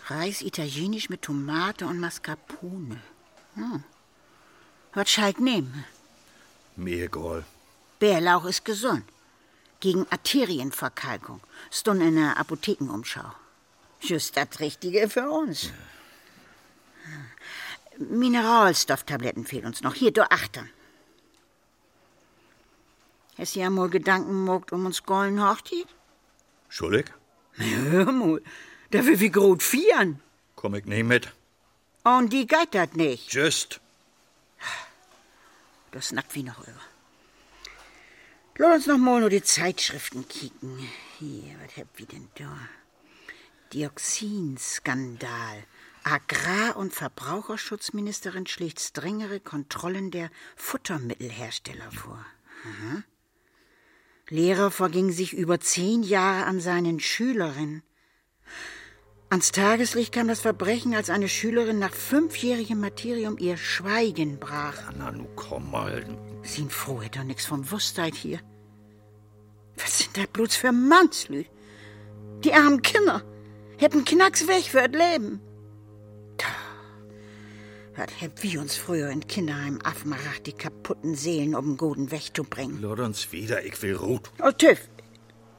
Reis 0.10 0.41
italienisch 0.41 1.10
mit 1.10 1.22
Tomate 1.24 1.86
und 1.86 2.00
Mascarpone. 2.00 3.02
Hm. 3.56 3.84
Was 4.93 5.10
schalt 5.10 5.39
nehmen? 5.39 5.84
Egal. 6.78 7.43
Bärlauch 8.00 8.46
ist 8.46 8.63
gesund. 8.63 9.04
Gegen 9.80 10.08
Arterienverkalkung. 10.10 11.41
Stund 11.72 12.02
in 12.02 12.15
der 12.15 12.38
Apothekenumschau. 12.38 13.34
Just 14.00 14.38
das 14.38 14.60
Richtige 14.60 15.10
für 15.10 15.30
uns. 15.30 15.72
Mineralstofftabletten 17.98 19.46
fehlen 19.46 19.65
uns 19.65 19.82
noch. 19.82 19.96
Hier, 19.96 20.12
du 20.12 20.30
achtern. 20.32 20.70
Hast 23.38 23.56
du 23.56 23.60
ja 23.60 23.70
mal 23.70 23.89
Gedanken 23.89 24.46
mogt 24.46 24.72
um 24.72 24.86
uns 24.86 25.04
gollen 25.04 25.43
Hochzeit? 25.43 25.88
Schuldig? 26.70 27.12
Hör 27.54 28.12
mal, 28.12 28.41
da 28.91 29.06
will 29.06 29.19
wie 29.19 29.32
grot 29.32 29.63
vieren. 29.63 30.21
Komm 30.56 30.76
ich 30.76 30.86
nicht 30.86 31.04
mit. 31.04 31.34
Und 32.04 32.32
die 32.32 32.47
geht 32.47 32.73
dat 32.73 32.95
nicht. 32.95 33.34
Just. 33.34 33.80
Das 35.91 36.10
snackt 36.10 36.36
wie 36.36 36.43
noch 36.43 36.62
über. 36.67 36.82
Lass 38.60 38.76
uns 38.76 38.88
noch 38.88 38.97
mal 38.97 39.19
nur 39.19 39.30
die 39.30 39.43
Zeitschriften 39.43 40.28
kicken. 40.28 40.80
Hier, 41.19 41.56
was 41.63 41.78
hab 41.78 41.88
wir 41.97 42.06
denn 42.08 42.28
da? 42.36 42.58
Dioxinskandal. 43.73 45.63
Agrar- 46.04 46.78
und 46.78 46.93
Verbraucherschutzministerin 46.93 48.47
schlägt 48.47 48.80
strengere 48.80 49.39
Kontrollen 49.39 50.10
der 50.10 50.32
Futtermittelhersteller 50.56 51.91
vor. 51.91 52.26
Aha. 52.63 53.04
Lehrer 54.30 54.71
verging 54.71 55.12
sich 55.12 55.34
über 55.34 55.60
zehn 55.60 56.04
Jahre 56.04 56.45
an 56.45 56.60
seinen 56.60 57.00
Schülerinnen. 57.00 57.84
Ans 59.30 59.52
Tageslicht 59.52 60.13
kam 60.13 60.30
das 60.30 60.40
Verbrechen, 60.40 60.96
als 60.96 61.10
eine 61.10 61.28
Schülerin 61.28 61.80
nach 61.80 61.94
fünfjährigem 61.94 62.80
Martyrium 62.80 63.38
ihr 63.38 63.58
Schweigen 63.58 64.40
brach. 64.40 64.94
Na, 64.98 65.12
nu 65.12 65.28
komm 65.36 65.70
mal. 65.70 66.06
Sind 66.44 66.72
froh, 66.72 67.02
hätt 67.02 67.18
doch 67.18 67.26
nix 67.26 67.46
von 67.46 67.70
Wusstheit 67.70 68.16
hier. 68.16 68.40
Was 69.76 69.98
sind 69.98 70.16
das 70.16 70.28
bloß 70.28 70.56
für 70.56 70.72
Mannslü? 70.72 71.44
Die 72.46 72.54
armen 72.54 72.82
Kinder 72.82 73.22
hätten 73.78 74.06
Knacks 74.06 74.48
weg 74.48 74.63
für 74.63 74.88
das 74.88 75.02
Leben. 75.02 75.42
Da, 76.38 76.46
was 77.98 78.22
hätt 78.22 78.42
wir 78.44 78.62
uns 78.62 78.78
früher 78.78 79.10
in 79.10 79.28
Kinderheim 79.28 79.80
afmacht, 79.84 80.46
die 80.46 80.54
kaputten 80.54 81.16
Seelen 81.16 81.54
um 81.54 81.72
den 81.72 81.78
guten 81.78 82.12
Weg 82.12 82.34
zu 82.34 82.46
bringen. 82.46 82.82
Lord 82.82 83.02
uns 83.02 83.30
wieder, 83.34 83.66
ich 83.66 83.82
will 83.82 83.96
Ruth. 83.96 84.32
Oh, 84.42 84.52
Tiff. 84.52 84.88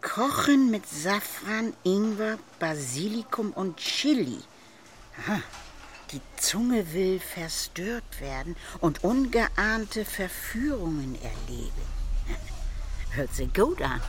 Kochen 0.01 0.71
mit 0.71 0.87
Safran, 0.87 1.73
Ingwer, 1.85 2.39
Basilikum 2.59 3.53
und 3.53 3.77
Chili. 3.77 4.39
Aha. 5.27 5.41
Die 6.13 6.21
Zunge 6.37 6.93
will 6.95 7.21
verstört 7.21 8.21
werden 8.21 8.57
und 8.81 9.05
ungeahnte 9.05 10.05
Verführungen 10.07 11.17
erleben. 11.17 11.83
Hört 13.11 13.35
sich 13.35 13.53
gut 13.53 13.83
an. 13.83 14.01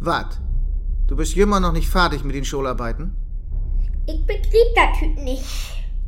Wat? 0.00 0.40
Du 1.08 1.16
bist 1.16 1.36
immer 1.36 1.60
noch 1.60 1.72
nicht 1.72 1.88
fertig 1.88 2.24
mit 2.24 2.34
den 2.34 2.44
Schularbeiten? 2.44 3.14
Ich 4.06 4.24
begrieb 4.24 4.74
das 4.74 4.98
Typ 4.98 5.18
nicht. 5.18 5.44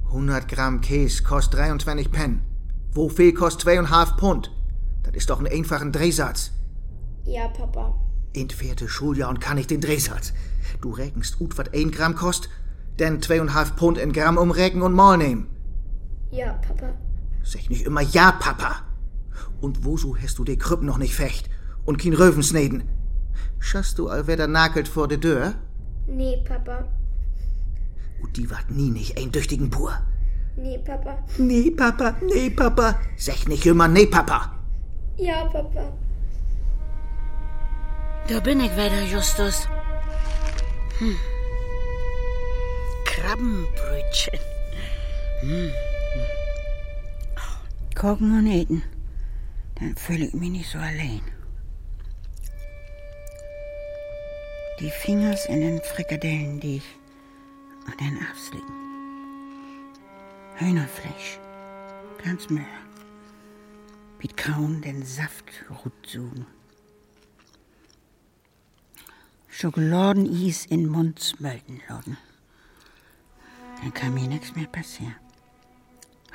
100 0.06 0.48
Gramm 0.48 0.80
Käse 0.80 1.22
kostet 1.22 1.58
23 1.60 2.10
Pen. 2.10 2.47
Wo 2.98 3.08
viel 3.08 3.32
kostet 3.32 3.68
2,5 3.68 4.18
Pfund? 4.18 4.50
Das 5.04 5.14
ist 5.14 5.30
doch 5.30 5.38
ein 5.38 5.46
einfacher 5.46 5.88
Drehsatz. 5.88 6.50
Ja, 7.24 7.46
Papa. 7.46 7.94
Vierte 8.34 8.88
Schuljahr 8.88 9.30
und 9.30 9.40
kann 9.40 9.56
ich 9.56 9.68
den 9.68 9.80
Drehsatz. 9.80 10.32
Du 10.80 10.90
rechnest 10.90 11.40
ut, 11.40 11.56
wat 11.58 11.72
1 11.72 11.92
Gramm 11.92 12.16
kost, 12.16 12.48
denn 12.98 13.20
2,5 13.20 13.76
Pfund 13.76 13.98
in 13.98 14.12
Gramm 14.12 14.36
umrechnen 14.36 14.82
und 14.82 14.94
mal 14.94 15.16
nehmen. 15.16 15.46
Ja, 16.32 16.54
Papa. 16.54 16.92
Sag 17.44 17.70
nicht 17.70 17.86
immer 17.86 18.00
ja, 18.00 18.32
Papa. 18.32 18.82
Und 19.60 19.84
wozu 19.84 20.16
hast 20.20 20.36
du 20.40 20.42
die 20.42 20.58
Krüppen 20.58 20.86
noch 20.86 20.98
nicht 20.98 21.14
fecht? 21.14 21.48
Und 21.84 21.98
kein 21.98 22.14
Röwensneden? 22.14 22.82
Schaust 23.60 24.00
du 24.00 24.08
all 24.08 24.26
wer 24.26 24.36
da 24.36 24.48
nakelt 24.48 24.88
vor 24.88 25.06
der 25.06 25.20
Tür? 25.20 25.54
Nee, 26.08 26.42
Papa. 26.44 26.88
Und 28.20 28.36
die 28.36 28.50
wart 28.50 28.72
nie 28.72 28.90
nicht 28.90 29.16
eindüchtigen 29.16 29.70
pur. 29.70 29.92
Nee, 30.58 30.78
Papa. 30.78 31.18
Nee, 31.38 31.70
Papa, 31.70 32.16
nee, 32.20 32.50
Papa. 32.50 32.98
Sag 33.16 33.46
nicht 33.46 33.64
immer 33.64 33.86
nee, 33.86 34.06
Papa. 34.06 34.52
Ja, 35.16 35.44
Papa. 35.44 35.92
Da 38.26 38.40
bin 38.40 38.60
ich 38.60 38.72
wieder, 38.72 39.02
Justus. 39.04 39.68
Hm. 40.98 41.16
Krabbenbrötchen. 43.06 44.40
Hm. 45.42 45.70
Kochen 47.94 48.38
und 48.38 48.46
eten. 48.48 48.82
Dann 49.78 49.94
fühle 49.96 50.26
ich 50.26 50.34
mich 50.34 50.50
nicht 50.50 50.70
so 50.70 50.78
allein. 50.78 51.22
Die 54.80 54.90
Fingers 54.90 55.46
in 55.46 55.60
den 55.60 55.80
Frikadellen, 55.82 56.58
die 56.58 56.78
ich 56.78 56.96
an 57.86 57.96
den 57.98 58.18
Afslicken. 58.30 58.87
Hühnerfleisch. 60.58 61.38
Ganz 62.24 62.50
mehr. 62.50 62.66
wie 64.18 64.28
kaum 64.28 64.80
den 64.82 65.04
Saft 65.04 65.44
rutsugen. 65.84 66.46
Schokoladenis 69.48 70.66
in 70.66 70.88
Mund 70.88 71.20
smölten 71.20 71.80
lassen. 71.88 72.16
Dann 73.80 73.94
kann 73.94 74.14
mir 74.14 74.26
nichts 74.26 74.54
mehr 74.54 74.66
passieren. 74.66 75.14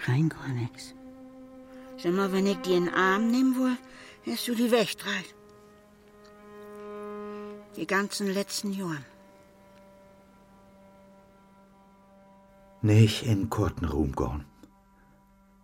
Rein 0.08 0.30
gar 0.30 0.48
nichts. 0.50 0.94
Sag 1.98 2.14
mal, 2.14 2.32
wenn 2.32 2.48
ich 2.48 2.58
dir 2.58 2.78
in 2.78 2.86
den 2.86 2.94
Arm 2.94 3.30
nehmen 3.32 3.56
will, 3.56 3.78
hast 4.26 4.48
du 4.48 4.56
die 4.56 4.72
wegstrahlt. 4.72 5.36
Die 7.76 7.88
ganzen 7.88 8.28
letzten 8.34 8.72
Jahren. 8.72 9.06
Nicht 12.84 13.24
in 13.24 13.50
kurten 13.50 13.86
Ruhm 13.86 14.12
gehen. 14.12 14.44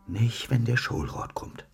Nicht, 0.07 0.49
wenn 0.49 0.63
der 0.63 0.77
Schulrat 0.77 1.33
kommt. 1.33 1.67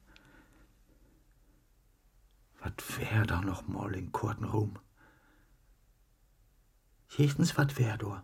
Was 2.62 2.74
wär 2.98 3.28
da 3.28 3.42
noch 3.42 3.68
mal 3.68 3.94
in 3.94 4.12
kurten 4.12 4.46
Ruhm? 4.46 4.80
Jechtens 7.10 7.56
wat 7.60 7.78
wär 7.78 7.96
da. 7.96 8.24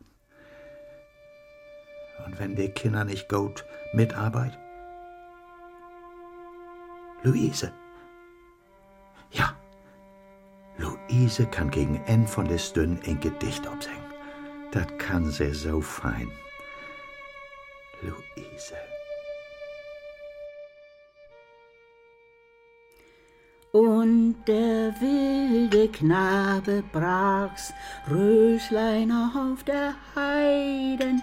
Und 2.25 2.39
wenn 2.39 2.55
die 2.55 2.69
Kinder 2.69 3.05
nicht 3.05 3.29
gut 3.29 3.65
mitarbeit? 3.93 4.57
Luise. 7.21 7.71
Ja. 9.29 9.55
Luise 10.79 11.45
kann 11.45 11.69
gegen 11.69 11.97
N 12.05 12.25
von 12.25 12.47
der 12.47 12.57
Stünn 12.57 12.99
ein 13.05 13.19
Gedicht 13.19 13.67
absingen. 13.67 14.11
Das 14.71 14.87
kann 14.97 15.29
sie 15.29 15.53
so 15.53 15.81
fein. 15.81 16.31
Louise. 18.03 18.90
Und 23.73 24.35
der 24.47 24.93
wilde 24.99 25.87
Knabe 25.87 26.83
brach's 26.91 27.73
Röslein 28.09 29.09
auf 29.13 29.63
der 29.63 29.93
Heiden. 30.13 31.21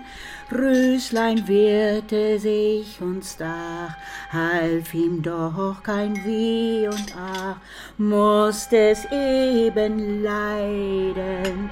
Röslein 0.50 1.46
wehrte 1.46 2.38
sich 2.38 3.02
und 3.02 3.22
stach, 3.22 3.94
half 4.32 4.94
ihm 4.94 5.20
doch 5.20 5.82
kein 5.82 6.24
Weh 6.24 6.88
und 6.88 7.14
ach, 7.14 7.56
musste 7.98 8.78
es 8.92 9.04
eben 9.12 10.22
leiden. 10.22 11.68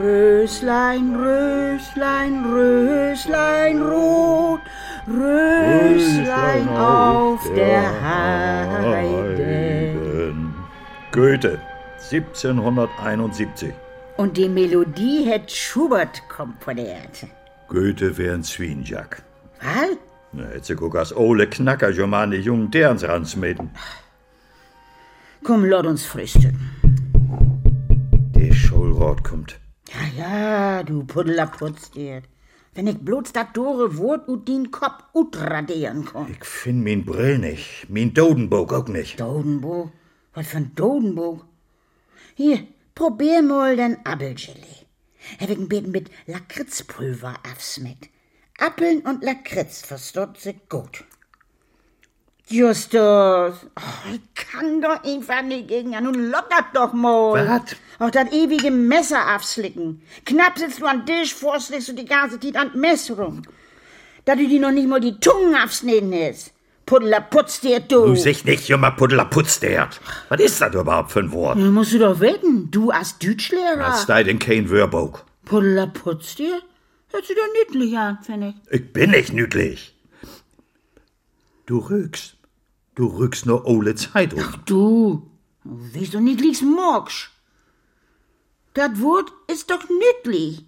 Röslein, 0.00 1.16
Röslein, 1.16 2.46
Röslein 2.46 3.82
rot, 3.82 4.62
Röslein 5.06 6.66
auf 6.70 7.42
der 7.54 7.92
Heide. 8.00 9.57
Goethe, 11.18 11.58
1771. 12.12 13.72
Und 14.18 14.36
die 14.36 14.48
Melodie 14.48 15.24
hätt 15.24 15.50
Schubert 15.50 16.22
komponiert. 16.28 17.26
Goethe 17.66 18.16
wär 18.16 18.34
ein 18.34 18.44
Zwienjack. 18.44 19.24
Was? 19.60 19.96
Na, 20.32 20.44
hätt 20.44 20.66
sie 20.66 20.76
guck 20.76 20.94
als 20.94 21.12
ole 21.12 21.48
Knacker 21.48 21.92
schon 21.92 22.10
mal 22.10 22.22
an 22.22 22.30
die 22.30 22.36
jungen 22.36 22.70
Derns 22.70 23.02
ransmeten. 23.02 23.70
Komm, 25.42 25.64
lass 25.64 25.86
uns 25.86 26.04
frühstücken. 26.04 26.70
Der 28.36 28.52
Schulrat 28.52 29.24
kommt. 29.24 29.58
Ja, 29.88 30.22
ja, 30.22 30.82
du 30.84 31.04
Puddler 31.04 31.48
putzt 31.48 31.96
dir. 31.96 32.22
Wenn 32.74 32.86
ich 32.86 32.98
bloß 32.98 33.32
dat 33.32 33.56
dore 33.56 33.98
Wort 33.98 34.28
ut 34.28 34.46
din 34.46 34.70
Kopf 34.70 35.02
utradieren 35.14 36.04
kann. 36.04 36.30
Ich 36.30 36.44
find 36.44 36.84
min 36.84 37.04
Brill 37.04 37.38
nicht, 37.38 37.86
min 37.88 38.14
Dodenburg 38.14 38.72
auch 38.72 38.86
nicht. 38.86 39.18
Dodenburg? 39.18 39.90
Was 40.38 40.46
für 40.46 40.58
ein 40.58 40.72
Dodenburg? 40.76 41.44
Hier, 42.36 42.64
probier 42.94 43.42
mal 43.42 43.74
den 43.74 44.06
Appelgelee. 44.06 44.86
Ich 45.40 45.50
ein 45.50 45.68
bisschen 45.68 45.90
mit 45.90 46.12
Lakritzpulver 46.26 47.34
abschmeckt. 47.42 48.08
Appeln 48.56 49.00
und 49.00 49.24
Lakritz 49.24 49.84
versteht 49.84 50.36
sich 50.36 50.68
gut. 50.68 51.02
Justus, 52.46 53.56
oh, 53.64 54.12
ich 54.14 54.20
kann 54.32 54.80
doch 54.80 55.02
einfach 55.02 55.42
nicht 55.42 55.66
gegen 55.66 55.94
ja, 55.94 56.00
nun 56.00 56.30
lockert 56.30 56.66
doch 56.72 56.92
mal. 56.92 57.44
Was? 57.48 57.74
Auch 57.98 58.12
das 58.12 58.30
ewige 58.30 58.70
Messer 58.70 59.26
abslicken. 59.26 60.02
Knapp 60.24 60.56
sitzt 60.56 60.80
du 60.80 60.86
an 60.86 61.04
Tisch, 61.04 61.34
vorschlägst 61.34 61.88
du 61.88 61.94
die 61.94 62.04
ganze 62.04 62.38
Zeit 62.38 62.54
an 62.54 62.78
Messer 62.78 63.16
rum. 63.16 63.42
Da 64.24 64.36
du 64.36 64.46
dir 64.46 64.60
noch 64.60 64.70
nicht 64.70 64.86
mal 64.86 65.00
die 65.00 65.18
Tunge 65.18 65.60
abschneiden 65.60 66.14
hast. 66.14 66.52
Puddler 66.88 67.20
putzt 67.20 67.64
dir, 67.64 67.80
du. 67.80 68.06
Du 68.06 68.16
sich 68.16 68.46
nicht, 68.46 68.66
Jummer 68.66 68.92
Puddler 68.92 69.26
putzt 69.26 69.62
der. 69.62 69.90
Was 70.30 70.40
ist 70.40 70.58
das 70.58 70.74
überhaupt 70.74 71.12
für 71.12 71.20
ein 71.20 71.32
Wort? 71.32 71.58
Ja, 71.58 71.66
musst 71.66 71.92
du 71.92 71.98
doch 71.98 72.18
wetten, 72.18 72.70
du 72.70 72.90
als 72.90 73.18
Deutschlehrer. 73.18 73.88
Hast 73.88 74.08
du 74.08 74.24
denn 74.24 74.38
kein 74.38 74.70
Wörbuch? 74.70 75.20
Puddler 75.44 75.88
putzt 75.88 76.38
dir? 76.38 76.62
Hört 77.08 77.26
sich 77.26 77.36
doch 77.36 77.74
niedlich 77.74 77.98
an, 77.98 78.18
finde 78.22 78.54
ich. 78.70 78.72
Ich 78.72 78.92
bin 78.94 79.10
nicht 79.10 79.34
nüdlich. 79.34 79.94
Du 81.66 81.78
rückst. 81.78 82.38
Du 82.94 83.06
rückst 83.06 83.44
nur 83.44 83.66
ole 83.66 83.94
Zeitung. 83.94 84.42
Du, 84.64 85.30
wie 85.64 86.06
so 86.06 86.20
niedlichs 86.20 86.62
Morgsch. 86.62 87.30
Das 88.72 88.98
Wort 88.98 89.30
ist 89.46 89.70
doch 89.70 89.84
nüdlich. 89.90 90.64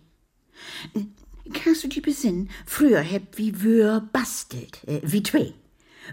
Kannst 1.54 1.85
du 1.85 1.88
dich 1.88 2.02
besinnen? 2.02 2.50
Früher 2.66 3.00
heb 3.00 3.38
wie 3.38 3.62
wir 3.62 4.06
bastelt, 4.12 4.87
äh, 4.87 5.00
wie 5.02 5.22
zwei. 5.22 5.54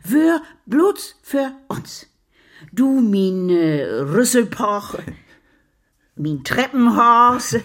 Wir 0.04 0.42
bloß 0.66 1.16
für 1.22 1.52
uns. 1.68 2.08
Du, 2.72 3.02
min 3.02 3.50
äh, 3.50 3.84
Rüsselpoch, 3.84 5.00
min 6.16 6.44
Treppenhaus, 6.44 7.56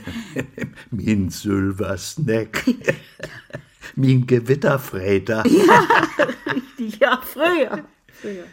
Min 0.91 1.31
Silversnack. 1.31 2.65
min 3.97 4.27
Gewitterfräter. 4.27 5.45
ja, 7.01 7.21
früher. 7.23 7.85
früher. 8.21 8.45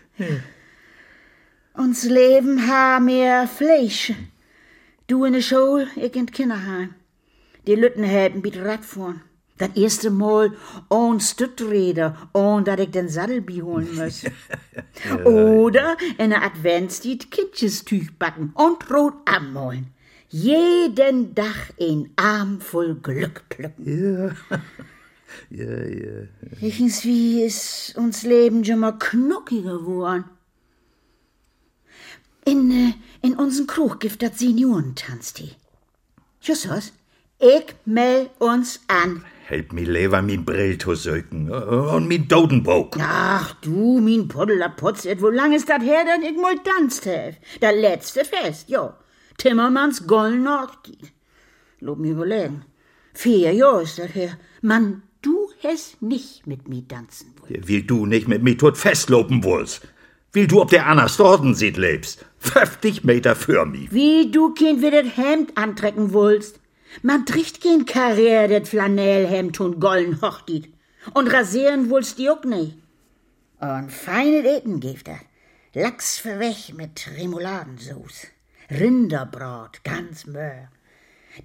Uns 1.73 2.03
Leben 2.03 2.67
ha 2.67 2.99
mehr 2.99 3.47
Fleisch. 3.47 4.13
Du 5.07 5.25
in 5.25 5.33
der 5.33 5.41
Schule, 5.41 5.87
ich 5.95 6.15
in 6.15 6.25
Kinderheim. 6.25 6.93
Die 7.67 7.75
Lütten 7.75 8.03
hätten 8.03 8.41
mit 8.41 8.57
Radfahren. 8.57 9.21
Das 9.59 9.75
erste 9.75 10.09
Mal 10.09 10.53
ohne 10.89 11.19
Stütträder, 11.19 12.15
ohne 12.33 12.63
dass 12.63 12.79
ich 12.79 12.91
den 12.91 13.09
Sattelbi 13.09 13.59
holen 13.59 13.93
muss. 13.93 14.23
Oder 15.25 15.97
in 16.17 16.29
der 16.29 16.43
Adventstied 16.43 17.29
Kindchestüch 17.29 18.17
backen 18.17 18.53
und 18.55 18.89
rot 18.89 19.15
anmalen. 19.25 19.87
Jeden 20.29 21.35
Tag 21.35 21.73
ein 21.79 22.09
Arm 22.15 22.61
voll 22.61 22.95
Glück 22.95 23.43
pflücken. 23.49 23.85
Ja, 23.85 24.57
ja. 25.65 26.27
Irgendwie 26.61 27.43
ist 27.43 27.97
uns 27.97 28.23
Leben 28.23 28.63
schon 28.63 28.79
mal 28.79 28.97
knuckiger 28.97 29.77
geworden. 29.79 30.23
In, 32.45 32.71
äh, 32.71 32.93
in 33.21 33.35
unseren 33.35 33.67
Krug 33.67 33.99
gibt 33.99 34.21
das 34.23 34.39
Seniorentanz 34.39 35.33
die. 35.33 35.51
Justus, 36.41 36.93
ich 37.39 37.75
meld 37.83 38.29
uns 38.39 38.79
an. 38.87 39.25
Help 39.49 39.73
mi 39.73 39.83
lever 39.83 40.21
min 40.21 40.45
Brill 40.45 40.77
zu 40.77 40.93
söken. 40.93 41.49
Und 41.49 42.07
min 42.07 42.27
Dodenburg. 42.27 42.95
Ach 42.99 43.55
du, 43.61 43.99
min 43.99 44.27
Poddeler 44.27 44.69
Potzet, 44.69 45.23
wo 45.23 45.29
lang 45.29 45.53
ist 45.53 45.67
das 45.67 45.81
her, 45.81 46.05
dass 46.05 46.29
ich 46.29 46.37
mal 46.37 46.55
tanzt 46.59 47.07
hef? 47.07 47.35
Das 47.59 47.73
letzte 47.73 48.25
Fest, 48.25 48.69
jo. 48.69 48.93
Timmermans 49.39 50.05
Gollen 50.05 50.47
Hochzeit. 50.47 51.13
Lob 51.79 51.97
mir 51.97 52.11
überlegen. 52.11 52.63
Vier 53.15 53.51
Jahre 53.53 53.81
ist 53.81 53.97
das 53.97 54.13
her. 54.13 54.37
Mann, 54.61 55.01
du 55.23 55.49
hast 55.63 55.99
nicht 55.99 56.45
mit 56.45 56.69
mir 56.69 56.87
tanzen 56.87 57.33
wollen. 57.39 57.67
Will 57.67 57.81
du 57.81 58.05
nicht 58.05 58.27
mit 58.27 58.43
mi 58.43 58.55
tot 58.55 58.77
festlopen 58.77 59.43
wollst? 59.43 59.81
Will 60.31 60.45
du 60.45 60.61
ob 60.61 60.69
der 60.69 60.85
Anna 60.85 61.09
Storten 61.09 61.55
sieht 61.55 61.77
lebst? 61.77 62.23
50 62.37 63.03
Meter 63.03 63.35
für 63.35 63.65
mi. 63.65 63.87
Wie 63.89 64.29
du 64.29 64.53
Kind 64.53 64.83
wieder 64.83 65.01
das 65.01 65.17
Hemd 65.17 65.57
antrecken 65.57 66.13
wollst. 66.13 66.59
Man 67.01 67.25
trägt 67.25 67.61
kein 67.61 67.85
Karriere 67.85 68.59
das 68.59 68.69
Flanellhemd 68.69 69.59
und 69.59 69.79
gollen 69.79 70.21
Hochtit. 70.21 70.73
Und 71.13 71.31
rasieren 71.31 71.89
wollst 71.89 72.17
die 72.17 72.29
auch 72.29 72.43
nicht. 72.43 72.77
Und 73.59 73.91
feine 73.91 74.45
Eten 74.45 74.79
gibt 74.79 75.07
das. 75.07 75.19
Lachs 75.73 76.17
verwech 76.17 76.73
mit 76.73 77.07
Remouladensoße. 77.15 78.27
Rinderbrat, 78.71 79.83
ganz 79.83 80.25
möhr. 80.25 80.69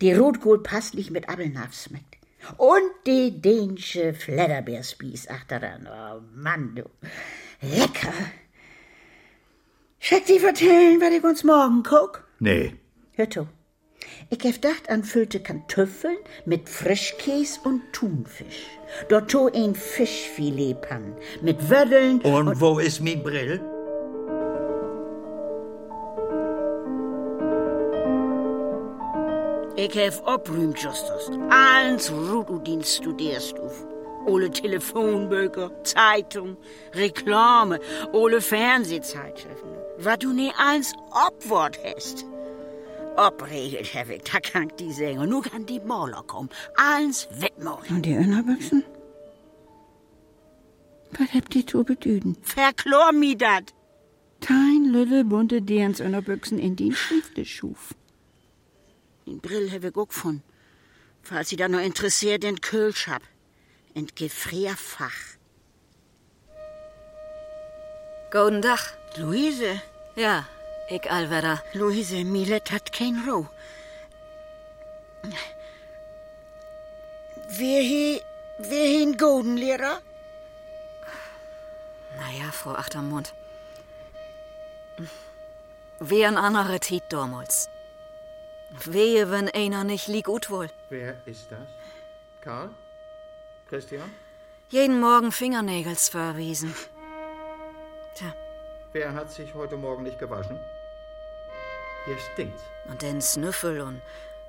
Die 0.00 0.12
Rotkohl 0.12 0.62
passlich 0.62 1.10
mit 1.10 1.28
Appelnapf 1.28 1.84
schmeckt. 1.84 2.16
Und 2.56 2.90
die 3.06 3.40
dänische 3.40 4.12
Fledderbeerspieß 4.12 5.28
achteran. 5.28 5.88
Oh 5.90 6.20
Mann, 6.34 6.74
du. 6.74 6.84
Lecker. 7.60 8.12
Schreck 9.98 10.26
dir 10.26 10.40
vertellen, 10.40 11.00
was 11.00 11.12
ich 11.12 11.24
uns 11.24 11.44
morgen 11.44 11.82
guck? 11.82 12.26
Nee. 12.38 12.74
Hör 13.12 13.30
zu. 13.30 13.48
Ich 14.36 14.42
hef 14.42 14.60
gedacht 14.60 14.90
an 14.90 15.04
füllte 15.04 15.38
Kartoffeln 15.38 16.16
mit 16.44 16.68
Frischkäse 16.68 17.60
und 17.62 17.82
Thunfisch. 17.92 18.66
Dort 19.08 19.30
to 19.30 19.48
ein 19.54 19.76
Fischfilet 19.76 20.74
pan 20.80 21.14
mit 21.40 21.70
Wödeln. 21.70 22.20
Und, 22.22 22.48
und 22.48 22.60
wo 22.60 22.80
ist 22.80 23.00
mi 23.00 23.14
Brill? 23.14 23.60
Ich 29.76 29.94
hef 29.94 30.20
abrühmt, 30.24 30.80
Justus. 30.80 31.30
Allens 31.50 32.10
Rududins 32.10 32.96
studierst 32.96 33.56
du. 33.56 33.70
Ole 34.26 34.50
Telefonböcker, 34.50 35.70
Zeitung, 35.84 36.56
Reklame, 36.92 37.78
ohne 38.12 38.40
Fernsehzeitschriften. 38.40 39.70
Was 39.98 40.18
du 40.18 40.32
nie 40.32 40.50
eins 40.58 40.92
Obwort 41.28 41.78
hast. 41.84 42.26
Obregelt, 43.16 43.94
Herr 43.94 44.08
Wick, 44.08 44.24
da 44.30 44.40
kann 44.40 44.72
die 44.78 44.92
Sänger. 44.92 45.26
Nur 45.26 45.42
kann 45.42 45.66
die 45.66 45.80
Maler 45.80 46.22
kommen. 46.26 46.50
Alles 46.76 47.28
wettmachen. 47.30 47.96
Und 47.96 48.06
die 48.06 48.12
Innerbüchsen? 48.12 48.84
Was 51.12 51.32
habt 51.32 51.54
ihr 51.54 51.66
zu 51.66 51.84
bedüden? 51.84 52.36
Verklor 52.42 53.12
mi 53.12 53.36
dat. 53.36 53.72
Tein 54.40 54.86
lülle 54.86 55.24
bunte 55.24 55.62
Derns 55.62 56.00
Innerbüchsen 56.00 56.58
in 56.58 56.74
die 56.76 56.92
Schrifte 56.92 57.44
schuf. 57.44 57.94
Den 59.26 59.40
Brill 59.40 59.70
habe 59.70 59.88
ich 59.88 59.96
auch 59.96 60.10
von. 60.10 60.42
Falls 61.22 61.48
Sie 61.48 61.56
da 61.56 61.68
noch 61.68 61.80
interessiert, 61.80 62.42
den 62.42 62.60
Kölsch 62.60 63.06
hab. 63.06 63.22
In 63.94 64.08
Gefrierfach. 64.14 65.14
Golden 68.32 68.60
Dach. 68.60 68.92
Luise, 69.16 69.80
Ja, 70.16 70.44
ich 70.88 71.10
allwedder. 71.10 71.62
Luise, 71.72 72.24
Milet 72.24 72.70
hat 72.70 72.92
kein 72.92 73.22
Ruh. 73.28 73.46
Wer 77.48 77.82
hier, 77.82 78.20
wer 78.58 78.86
hier 78.86 79.06
ein 79.06 79.16
Goldenlehrer? 79.16 80.00
Naja, 82.16 82.50
Frau 82.52 82.72
Achtermund. 82.72 83.34
Wie 86.00 86.24
ein 86.24 86.36
anderer 86.36 86.80
Tiet 86.80 87.04
damals. 87.08 87.68
Wehe, 88.84 89.30
wenn 89.30 89.48
einer 89.48 89.84
nicht 89.84 90.08
lieg 90.08 90.26
gut 90.26 90.50
wohl. 90.50 90.68
Wer 90.90 91.16
ist 91.26 91.50
das? 91.50 91.68
Karl? 92.40 92.70
Christian? 93.68 94.10
Jeden 94.68 95.00
Morgen 95.00 95.30
Fingernägels 95.30 96.08
verwiesen. 96.08 96.74
Tja, 98.14 98.34
Wer 98.94 99.12
hat 99.12 99.32
sich 99.32 99.54
heute 99.54 99.76
Morgen 99.76 100.04
nicht 100.04 100.20
gewaschen? 100.20 100.56
Hier 102.04 102.16
stinkt's. 102.32 102.62
und 102.90 103.00
den 103.02 103.20
Snüffel 103.20 103.80
und 103.80 104.00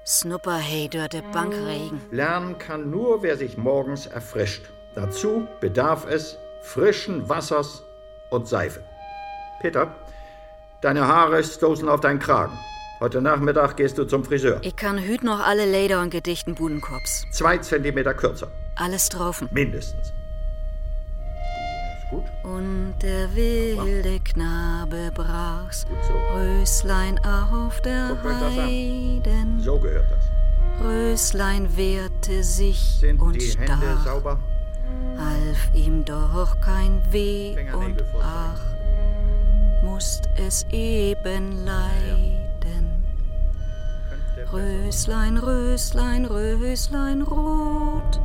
Snupperhey 0.05 0.89
durch 0.89 1.07
de 1.09 1.21
Bankregen. 1.31 2.01
Lernen 2.11 2.57
kann 2.57 2.89
nur, 2.91 3.23
wer 3.23 3.37
sich 3.37 3.57
morgens 3.57 4.05
erfrischt. 4.07 4.65
Dazu 4.93 5.47
bedarf 5.61 6.05
es 6.07 6.37
frischen 6.61 7.27
Wassers 7.29 7.83
und 8.29 8.47
Seife. 8.47 8.83
Peter, 9.61 9.95
deine 10.81 11.07
Haare 11.07 11.43
stoßen 11.43 11.87
auf 11.89 12.01
deinen 12.01 12.19
Kragen. 12.19 12.57
Heute 12.99 13.21
Nachmittag 13.21 13.75
gehst 13.77 13.97
du 13.97 14.05
zum 14.05 14.23
Friseur. 14.23 14.59
Ich 14.61 14.75
kann 14.75 14.97
hüt 14.97 15.23
noch 15.23 15.39
alle 15.39 15.65
Leder 15.65 16.01
und 16.01 16.11
gedichten 16.11 16.55
Budenkops. 16.55 17.25
Zwei 17.31 17.57
Zentimeter 17.57 18.13
kürzer. 18.13 18.51
Alles 18.75 19.09
draufen. 19.09 19.49
Mindestens. 19.51 20.13
Und 22.53 22.93
der 23.01 23.33
wilde 23.35 24.19
Knabe 24.19 25.11
brach's. 25.13 25.85
Röslein 26.35 27.19
auf 27.25 27.81
der. 27.81 28.17
Heiden. 28.23 29.59
So 29.59 29.79
gehört 29.79 30.11
das. 30.11 30.25
Röslein 30.83 31.75
wehrte 31.75 32.43
sich 32.43 32.97
Sind 32.99 33.19
und 33.21 33.41
stach, 33.41 34.05
half 35.17 35.73
ihm 35.73 36.03
doch 36.03 36.59
kein 36.59 37.01
Weh 37.11 37.55
und 37.73 38.03
ach, 38.21 38.59
musst 39.83 40.27
es 40.35 40.65
eben 40.71 41.65
leiden. 41.65 43.05
Röslein, 44.51 45.37
Röslein, 45.37 46.25
Röslein 46.25 47.21
rot, 47.21 48.19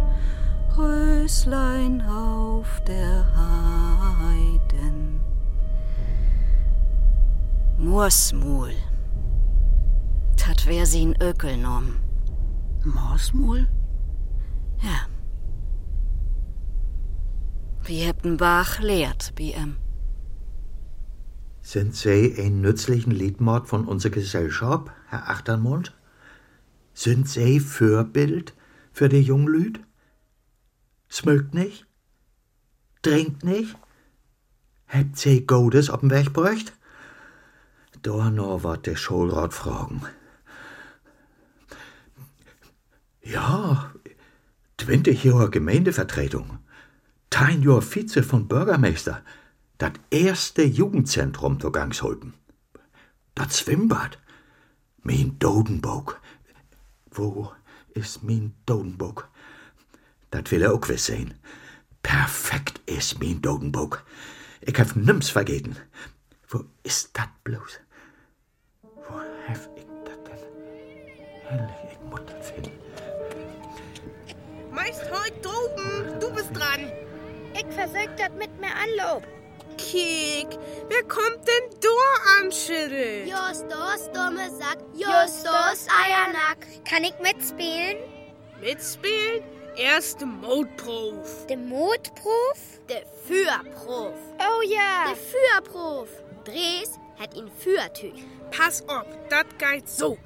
Röslein 0.81 2.01
auf 2.03 2.81
der 2.87 3.27
Heiden. 3.37 5.21
Mursmul, 7.79 8.73
dat 10.37 10.67
wär 10.67 10.87
sie'n 10.87 11.15
Ökel 11.23 11.57
nom. 11.57 11.97
Morsmul? 12.85 13.69
Ja. 14.83 15.07
Wie 17.85 18.01
heb'n 18.07 18.37
Bach 18.37 18.81
lehrt, 18.81 19.35
bi 19.35 19.53
em. 19.53 19.77
Sind 21.61 21.95
Sie 21.95 22.35
ein 22.39 22.61
nützlichen 22.63 23.13
Liedmord 23.13 23.69
von 23.69 23.87
unserer 23.87 24.13
Gesellschaft, 24.13 24.91
Herr 25.09 25.29
Achtermund? 25.29 25.95
Sind 26.95 27.29
Sie 27.29 27.61
Vorbild 27.61 28.55
für 28.93 29.09
die 29.09 29.23
Junglüd? 29.23 29.81
Smögt 31.11 31.55
nicht? 31.55 31.87
Trinkt 33.03 33.45
nicht? 33.45 33.77
Habt 34.89 35.17
Sie 35.19 35.47
auf 35.49 36.01
dem 36.01 36.11
Weg 36.11 36.33
bräucht? 36.33 36.73
Da 38.03 38.31
nur 38.31 38.63
wat 38.63 38.87
der 38.87 38.97
Schulrat 38.97 39.53
fragen. 39.53 40.03
Ja, 43.23 43.93
20 44.79 45.25
Jahre 45.25 45.51
Gemeindevertretung. 45.51 46.59
10 47.31 47.63
Jahre 47.63 47.83
Vize 47.83 48.23
von 48.23 48.49
Bürgermeister. 48.49 49.23
Das 49.79 49.93
erste 50.11 50.63
Jugendzentrum 50.63 51.61
zu 51.61 51.71
Gangs 51.71 52.03
holpen. 52.03 52.35
Das 53.35 53.61
Schwimmbad. 53.61 54.19
Mein 55.03 55.39
Dodenburg. 55.39 56.21
Wo 57.11 57.53
ist 57.95 58.23
mein 58.23 58.55
Dodenburg? 58.67 59.30
Das 60.31 60.51
will 60.51 60.63
er 60.63 60.73
auch 60.73 60.89
wissen 60.89 61.17
sein. 61.17 61.35
Perfekt 62.03 62.81
ist 62.87 63.21
mein 63.21 63.43
Dodenburg. 63.43 64.05
Ich 64.61 64.79
hab 64.79 64.95
nimm's 64.97 65.31
vergeten. 65.31 65.77
Wo 66.49 66.65
ist 66.83 67.11
das 67.15 67.27
bloß? 67.45 67.81
Wo 68.83 69.15
hab 69.15 69.77
ich 69.77 69.87
das 70.05 70.19
denn? 70.25 70.49
Herrlich, 71.47 71.77
ich 71.93 72.11
muss 72.11 72.21
das 72.27 72.51
finden. 72.51 72.71
Meist 74.73 75.03
heut 75.11 75.45
droben, 75.45 76.21
du 76.21 76.33
bist 76.33 76.55
dran. 76.55 76.91
Ich 77.55 77.75
versuch 77.75 78.11
das 78.17 78.31
mit 78.39 78.59
mir 78.61 78.75
Anlob. 78.75 79.27
Kiek, 79.77 80.49
wer 80.89 81.03
kommt 81.05 81.47
denn 81.47 81.81
da 81.81 82.41
anschütteln? 82.41 83.27
Justus, 83.27 84.11
dumme 84.13 84.51
Sack. 84.51 84.79
Justus, 84.95 85.87
Eiernack. 86.05 86.67
Kann 86.85 87.05
ich 87.05 87.15
mitspielen? 87.21 87.97
Mitspielen? 88.61 89.43
Erste 89.77 90.27
Mode-Prof. 90.27 91.47
Der 91.49 91.57
Motprof? 91.57 92.81
Der 92.89 93.03
Führprof. 93.27 94.15
Oh 94.39 94.63
ja. 94.63 95.07
Der 95.09 95.17
Führprof. 95.17 96.09
Dres 96.45 96.99
hat 97.19 97.35
ihn 97.37 97.51
Führtüch. 97.59 98.25
Pass 98.51 98.83
auf, 98.89 99.07
das 99.29 99.45
geht 99.59 99.89
so. 99.89 100.19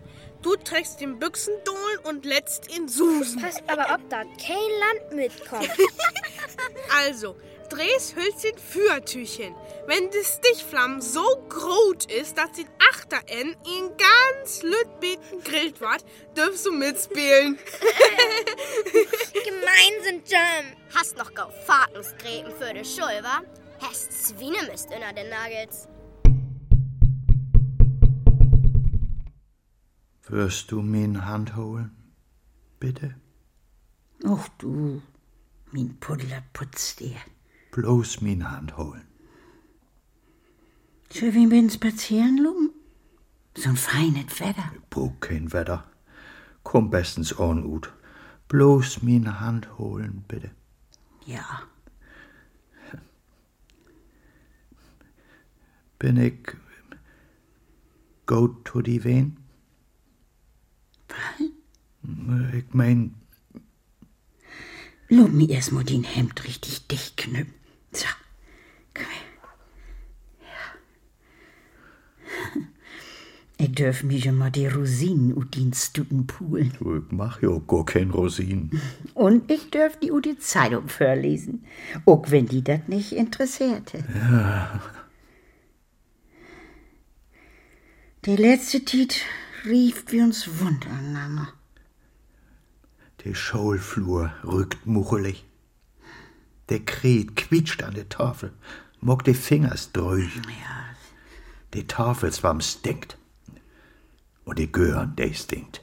Du 0.43 0.57
trägst 0.57 1.01
den 1.01 1.19
Büchsendohlen 1.19 1.99
und 2.05 2.25
letzt 2.25 2.75
in 2.77 2.89
Susen. 2.89 3.41
Pass 3.41 3.57
aber 3.67 3.95
ob 3.95 4.09
da 4.11 4.23
kein 4.45 4.57
Land 4.81 5.13
mitkommt. 5.15 5.71
Also, 7.07 7.35
drehst 7.75 8.15
Hülschen 8.15 8.59
Fürtüchen. 8.59 9.55
Wenn 9.87 10.11
die 10.11 10.25
Stichflamme 10.25 11.03
so 11.03 11.25
groß 11.49 12.07
ist, 12.07 12.39
dass 12.39 12.53
den 12.53 12.69
Achterenn 12.91 13.57
in 13.67 13.91
ganz 13.97 14.63
Lütbeten 14.63 15.41
grillt 15.43 15.81
wird, 15.81 16.05
dürfst 16.37 16.67
du 16.67 16.73
mitspielen. 16.73 17.59
Gemein 19.45 20.05
sind 20.05 20.31
Jam. 20.31 20.67
Hast 20.95 21.17
noch 21.17 21.35
gau 21.35 21.51
Fakensgräten 21.67 22.53
für 22.53 22.73
de 22.73 22.85
Schul, 22.85 23.23
wa? 23.23 23.43
Hast 23.81 24.13
Zwienemist 24.13 24.91
inner 24.93 25.13
den 25.13 25.29
Nuggets. 25.29 25.89
Wirst 30.29 30.71
du 30.71 30.81
min 30.81 31.27
Hand 31.27 31.55
holen? 31.57 31.91
Bitte? 32.81 33.15
Och 34.25 34.49
du, 34.59 35.03
min 35.73 35.99
Puddler 36.01 36.43
putzt 36.53 37.01
dir. 37.01 37.17
Bloß 37.75 38.21
min 38.21 38.49
Hand 38.49 38.77
holen. 38.77 39.03
Schön, 41.13 41.35
wir 41.35 41.49
bin 41.49 41.69
spazieren, 41.69 42.39
Lumen? 42.39 42.71
So 43.57 43.71
ein 43.71 43.77
feines 43.77 44.39
Wetter. 44.39 44.73
Brauch 44.91 45.19
kein 45.19 45.53
Wetter. 45.53 45.83
Komm 46.63 46.91
bestens 46.91 47.37
on 47.37 47.65
ut. 47.65 47.93
Bloß 48.47 49.03
min 49.03 49.41
Hand 49.41 49.77
holen, 49.77 50.25
bitte. 50.29 50.53
Ja. 51.27 51.63
Bin 55.99 56.17
ich 56.17 56.57
go 58.27 58.47
to 58.47 58.83
die 58.83 59.03
Wen? 59.03 59.37
Was? 61.09 62.55
Ich 62.55 62.73
mein, 62.73 63.17
Lob 65.09 65.33
mir 65.33 65.51
erst 65.51 65.73
mal 65.73 65.83
den 65.83 66.05
Hemd 66.05 66.45
richtig 66.45 66.87
dicht 66.87 67.17
knüpfen. 67.17 67.64
So, 73.77 73.83
komm 73.83 74.11
her. 74.11 74.23
Ja. 74.23 74.25
Ich 74.25 74.25
dürf 74.25 74.27
mich 74.27 74.33
mal 74.33 74.51
die 74.51 74.67
Rosinen 74.67 75.37
ut 75.37 75.57
den 75.57 75.73
Stuten 75.73 76.27
poolen. 76.27 76.73
Ich 76.81 77.13
mach 77.13 77.43
ja 77.43 77.59
gar 77.67 77.85
kein 77.85 78.11
Rosinen. 78.11 78.81
Und 79.15 79.51
ich 79.51 79.71
dürf 79.71 79.99
die 79.99 80.13
ut 80.13 80.25
die 80.25 80.39
Zeitung 80.39 80.89
vorlesen. 80.89 81.65
Auch 82.07 82.31
wenn 82.31 82.47
die 82.47 82.63
das 82.63 82.81
nicht 82.87 83.13
interessierte. 83.13 84.05
Ja. 84.15 84.81
Die 88.25 88.37
letzte 88.37 88.85
Tit 88.85 89.23
rief 89.67 90.05
wir 90.09 90.25
uns 90.25 90.61
wund 90.61 90.87
aneinander. 90.87 91.49
Der 93.25 93.35
Schulflur 93.35 94.33
rückt 94.45 94.87
muchelig. 94.87 95.45
Der 96.71 96.81
Kret 96.81 97.37
quietscht 97.37 97.83
an 97.83 97.95
der 97.95 98.09
Tafel, 98.09 98.53
mock 99.01 99.25
die 99.25 99.35
Fingers 99.35 99.93
durch. 99.93 100.35
Ja. 100.37 100.97
Die 101.75 101.87
Tafelswamm 101.87 102.61
stinkt. 102.61 103.19
Und 104.45 104.59
die 104.59 104.71
Gören, 104.71 105.17
der 105.17 105.33
stinkt. 105.33 105.83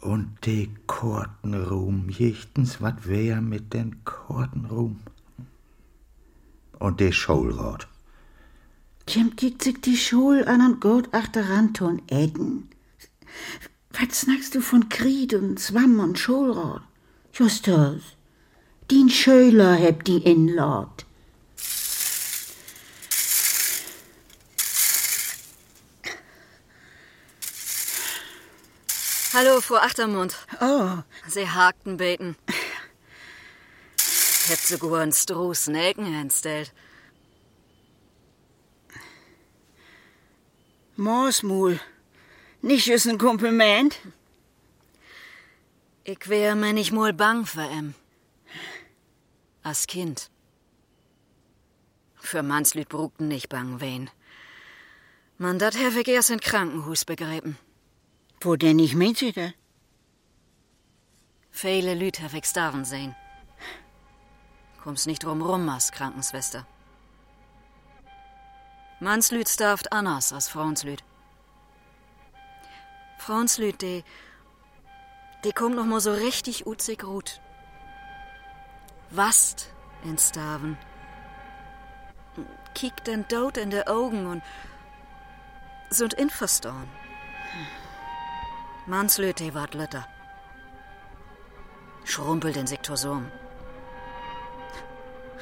Und 0.00 0.36
die 0.44 0.70
Kortenruhm, 0.86 2.08
jichtens, 2.08 2.80
wat 2.80 3.06
wär 3.06 3.40
mit 3.40 3.72
den 3.72 4.04
Kortenruhm? 4.04 5.00
Und 6.78 6.98
die 6.98 7.12
Schulrot. 7.12 7.86
Jim 9.06 9.36
kickt 9.36 9.62
sich 9.62 9.80
die 9.80 9.96
Schul 9.96 10.44
an 10.44 10.60
und 10.60 10.80
geht 10.80 11.14
achteran 11.14 11.72
tun 11.74 12.02
Eden. 12.08 12.68
Was 13.92 14.22
snackst 14.22 14.54
du 14.54 14.60
von 14.60 14.88
Kried 14.88 15.34
und 15.34 15.58
Zwamm 15.58 16.00
und 16.00 16.18
Schulrot? 16.18 16.82
Justus, 17.32 18.02
din 18.90 19.08
Schöler 19.08 19.74
hebt 19.74 20.08
die 20.08 20.18
inlord. 20.18 21.06
Hallo, 29.34 29.62
Frau 29.62 29.76
Achtermund. 29.76 30.36
Oh. 30.60 30.98
Sie 31.26 31.48
hakten 31.48 31.96
beten. 31.96 32.36
Hebt 34.46 34.60
sogar 34.60 35.00
einen 35.00 35.12
Stroh 35.12 35.54
Snaken 35.54 36.04
hinstellt. 36.04 36.74
Morsmul. 40.96 41.80
Nicht 42.60 42.88
ist 42.88 43.06
ein 43.06 43.16
Kompliment. 43.16 43.98
Ich 46.04 46.28
wär 46.28 46.54
mir 46.54 46.74
nicht 46.74 46.92
mal 46.92 47.14
bang 47.14 47.46
für 47.46 47.62
em. 47.62 47.94
Als 49.62 49.86
Kind. 49.86 50.30
Für 52.16 52.42
Manslüt 52.42 52.90
brugten 52.90 53.28
nicht 53.28 53.48
bang 53.48 53.80
wen. 53.80 54.10
Man 55.38 55.58
dat 55.58 55.74
hef 55.74 55.96
ich 55.96 56.08
erst 56.08 56.28
in 56.28 56.40
Krankenhus 56.40 57.06
begräben. 57.06 57.56
Wo 58.44 58.56
denn 58.56 58.76
nicht 58.76 58.96
meint 58.96 59.18
sie 59.18 59.32
da? 59.32 59.50
Viele 61.50 61.94
hef 61.94 62.34
ich 62.34 62.44
starven 62.46 62.84
sehen. 62.84 63.14
Kommst 64.82 65.06
nicht 65.06 65.22
drum 65.22 65.42
rum 65.42 65.68
als 65.68 65.92
Krankenschwester. 65.92 66.66
Manslüt 68.98 69.48
starft 69.48 69.92
anders 69.92 70.32
als 70.32 70.48
Frauenslüt. 70.48 71.04
Frauenslüt, 73.18 73.80
die, 73.80 74.02
die 75.44 75.52
kommt 75.52 75.76
noch 75.76 75.86
mal 75.86 76.00
so 76.00 76.12
richtig 76.12 76.66
utzig 76.66 77.02
gut. 77.02 77.40
Wast 79.10 79.68
in 80.02 80.18
Starven. 80.18 80.76
Kiekt 82.74 83.06
den 83.06 83.28
Tod 83.28 83.56
in 83.56 83.70
de 83.70 83.86
Augen 83.86 84.26
und 84.26 84.42
sind 85.90 86.14
inverstorn. 86.14 86.88
Manslüt, 87.52 87.81
die 88.86 89.54
wart 89.54 89.74
lütter. 89.74 90.06
Schrumpelt 92.04 92.56
in 92.56 92.66
sich 92.66 92.80
Tosom. 92.80 93.30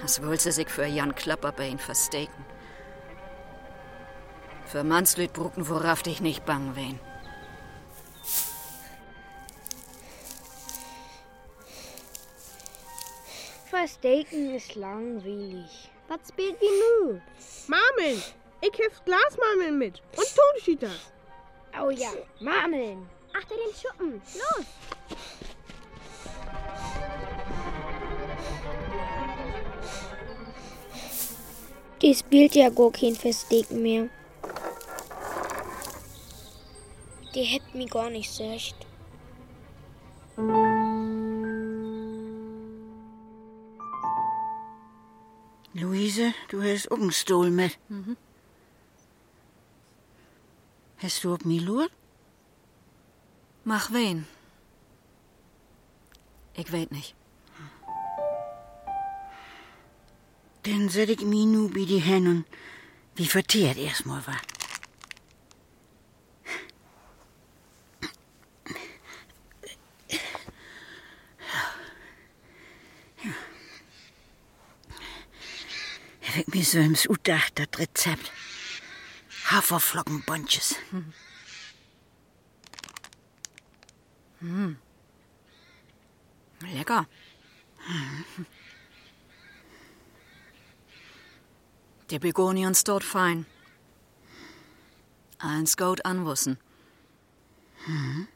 Als 0.03 0.23
wollte 0.23 0.45
sie 0.45 0.53
sich 0.53 0.69
für 0.69 0.85
Jan 0.85 1.15
Klapperbein 1.15 1.79
versteken. 1.79 2.45
Für 4.67 4.85
Manslüt 4.85 5.33
brucken, 5.33 5.69
worauf 5.69 6.03
dich 6.03 6.21
nicht 6.21 6.45
bang 6.45 6.77
wen. 6.77 6.99
Versteken 13.69 14.55
ist 14.55 14.75
langweilig. 14.75 15.91
Was 16.09 16.29
spielt 16.29 16.61
wie 16.61 16.67
nu? 16.67 17.21
Marmeln. 17.69 18.23
Ich 18.61 18.79
hef 18.79 19.03
Glasmarmeln 19.05 19.79
mit. 19.79 20.03
Und 20.17 20.27
Tonschieters. 20.37 21.13
Oh 21.81 21.91
ja, 21.91 22.11
Marmeln. 22.41 23.09
Achter 23.41 23.55
den 23.55 23.75
Schuppen. 23.75 24.23
Los. 24.35 24.67
Die 32.03 32.15
spielt 32.15 32.55
ja 32.55 32.69
gar 32.69 32.91
kein 32.93 33.15
Verstecken 33.15 33.83
mehr. 33.83 34.09
Die 37.35 37.45
hätt 37.45 37.75
mich 37.75 37.91
gar 37.91 38.11
nicht 38.11 38.31
secht. 38.31 38.77
Luise, 45.73 46.35
du 46.49 46.63
hast 46.63 46.91
auch 46.91 46.97
einen 46.97 47.13
Stuhl 47.13 47.51
mit. 47.51 47.79
Mhm. 47.89 48.17
Hast 50.99 51.25
du 51.25 51.35
auf 51.35 51.45
mich 51.45 51.63
lurt? 51.63 51.93
Mach 53.65 53.93
wen? 53.93 54.27
Ich 56.55 56.73
weet 56.73 56.93
nicht. 56.93 57.15
Dann 60.65 60.89
set 60.89 61.11
ich 61.11 61.21
mich 61.23 61.47
nu 61.47 61.69
bei 61.69 61.85
die 61.85 61.99
hin 61.99 62.27
und 62.27 62.45
wie 63.17 63.27
verteert 63.27 63.79
erstmal 63.79 64.27
war. 64.27 64.41
Ich 76.23 76.47
mir 76.47 76.65
so 76.65 76.79
im 76.79 76.97
Utdacht, 77.09 77.59
das 77.59 77.69
Rezept. 77.79 78.33
Haferflockenbunches. 79.51 80.77
Hm. 80.91 81.13
Lecker. 86.61 87.07
Die 92.11 92.19
Begoniens 92.19 92.85
dort 92.85 93.05
fein. 93.05 93.47
Eins 95.39 95.77
gut 95.77 96.05
anwussen. 96.05 96.59
Mhm. 97.87 98.29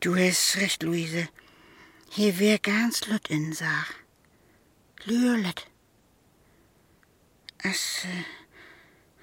Du 0.00 0.16
hast 0.16 0.56
recht, 0.56 0.82
Luise. 0.82 1.28
Hier 2.08 2.38
wär 2.38 2.58
ganz 2.58 3.06
lut 3.06 3.28
in 3.28 3.52
Sach. 3.52 3.92
Lürlet. 5.04 5.66
As, 7.62 8.04
äh, 8.04 8.39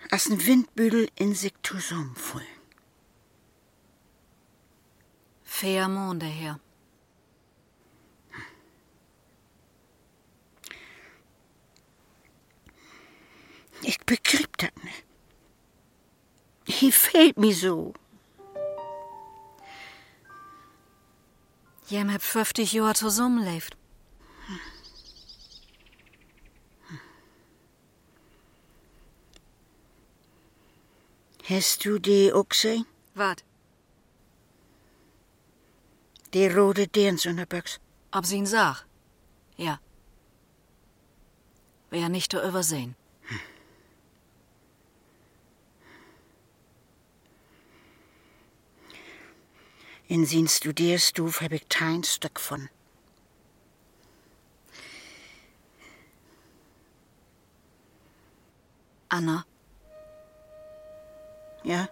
as 0.09 0.27
ein 0.27 0.45
Windbüdel 0.45 1.09
in 1.15 1.35
sich 1.35 1.53
zusammenfüllen. 1.63 2.47
Fair 5.43 5.87
Monde 5.87 6.25
her. 6.25 6.59
Ich 13.81 13.99
begrieb 13.99 14.57
das 14.57 14.71
nicht. 14.83 15.05
Hier 16.67 16.91
fehlt 16.91 17.37
mir 17.37 17.55
so. 17.55 17.93
Jem 21.87 22.11
hab 22.11 22.21
50 22.21 22.73
Jahre 22.73 22.95
zusammenlebt. 22.95 23.77
Hast 31.49 31.85
du 31.85 31.97
die 31.97 32.33
auch 32.33 32.49
gesehen? 32.49 32.85
Wat? 33.15 33.41
Die 36.33 36.47
rote 36.47 36.89
Dirns 36.89 37.25
in 37.25 37.37
der 37.37 37.45
Büchse. 37.45 37.79
Ob 38.11 38.25
sie 38.25 38.35
ihn 38.35 38.45
sah? 38.45 38.77
Ja. 39.55 39.79
Wär 41.89 42.09
nicht 42.09 42.33
zu 42.33 42.45
übersehen. 42.45 42.97
In 50.09 50.25
sin 50.25 50.49
Studierstuf 50.49 51.39
hab 51.39 51.53
ich 51.53 51.69
kein 51.69 52.03
Stück 52.03 52.41
von. 52.41 52.69
Anna. 59.07 59.45
Ja? 61.67 61.89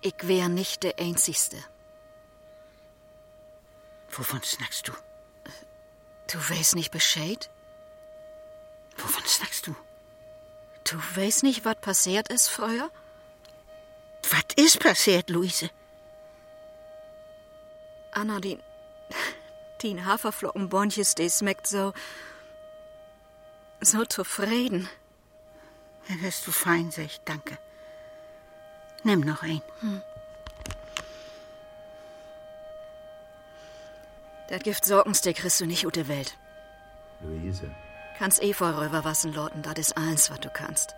Ich 0.00 0.16
wär 0.22 0.48
nicht 0.48 0.82
der 0.82 0.98
Einzigste. 0.98 1.56
Wovon 4.10 4.42
snackst 4.42 4.88
du? 4.88 4.92
Du 6.32 6.38
weißt 6.38 6.74
nicht 6.74 6.90
Bescheid? 6.90 7.48
Wovon 8.96 9.24
snackst 9.24 9.68
du? 9.68 9.76
Du 10.82 10.96
weißt 11.14 11.44
nicht, 11.44 11.64
was 11.64 11.76
passiert 11.76 12.28
ist 12.28 12.48
früher? 12.48 12.90
Was 14.30 14.44
ist 14.56 14.80
passiert, 14.80 15.30
Luise? 15.30 15.70
Anna, 18.10 18.40
die, 18.40 18.58
die 19.82 20.04
Haferflockenbonches, 20.04 21.14
die 21.14 21.30
schmeckt 21.30 21.68
so, 21.68 21.92
so 23.80 24.04
zufrieden. 24.04 24.88
Ja, 26.08 26.20
wirst 26.22 26.48
du 26.48 26.50
fein, 26.50 26.90
sag 26.90 27.04
ich, 27.04 27.20
danke. 27.24 27.58
Nimm 29.06 29.20
noch 29.20 29.44
ein. 29.44 29.62
Hm. 29.82 30.02
Das 34.48 34.60
Gift 34.64 34.84
Sorgenstick 34.84 35.36
kriegst 35.36 35.60
du 35.60 35.66
nicht 35.66 35.86
ut 35.86 35.94
der 35.94 36.08
Welt. 36.08 36.36
Luise. 37.20 37.70
Kannst 38.18 38.42
eh 38.42 38.52
voll 38.52 38.74
rüberwassen, 38.74 39.32
Lotten, 39.32 39.62
das 39.62 39.78
ist 39.78 39.96
alles, 39.96 40.28
was 40.30 40.40
du 40.40 40.50
kannst. 40.50 40.96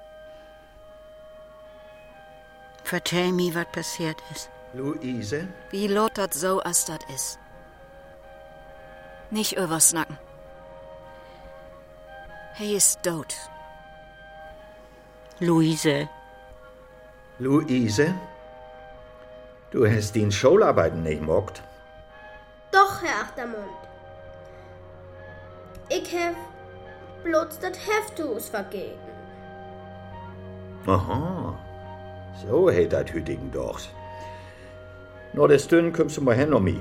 Vertell 2.82 3.30
mir, 3.32 3.54
was 3.54 3.70
passiert 3.72 4.16
ist. 4.32 4.48
Luise? 4.72 5.46
Wie 5.70 5.86
lot 5.86 6.16
dat 6.16 6.32
so, 6.32 6.62
as 6.62 6.86
dat 6.86 7.04
is. 7.14 7.38
Nicht 9.30 9.52
übersnacken. 9.59 10.18
He 12.54 12.74
ist 12.74 13.02
tot. 13.02 13.34
Luise. 15.40 16.09
Luise? 17.39 18.14
Du 19.70 19.86
hast 19.86 20.14
den 20.14 20.32
Scholarbeiten 20.32 21.03
nicht 21.03 21.22
mockt. 21.22 21.62
Doch, 22.72 23.03
Herr 23.03 23.22
Achtermund. 23.22 23.78
Ich 25.89 26.12
hef 26.12 26.36
bloß 27.22 27.61
das 27.61 27.78
Heftus 27.86 28.49
vergeben. 28.49 28.99
Aha. 30.86 31.59
So 32.47 32.70
hätt 32.70 32.93
dat 32.93 33.12
hütigen 33.12 33.51
doch. 33.53 33.80
Nur 35.32 35.49
des 35.49 35.68
Dünn 35.68 35.93
kommst 35.93 36.16
du 36.16 36.22
mal 36.22 36.34
hin 36.34 36.51
mich. 36.62 36.80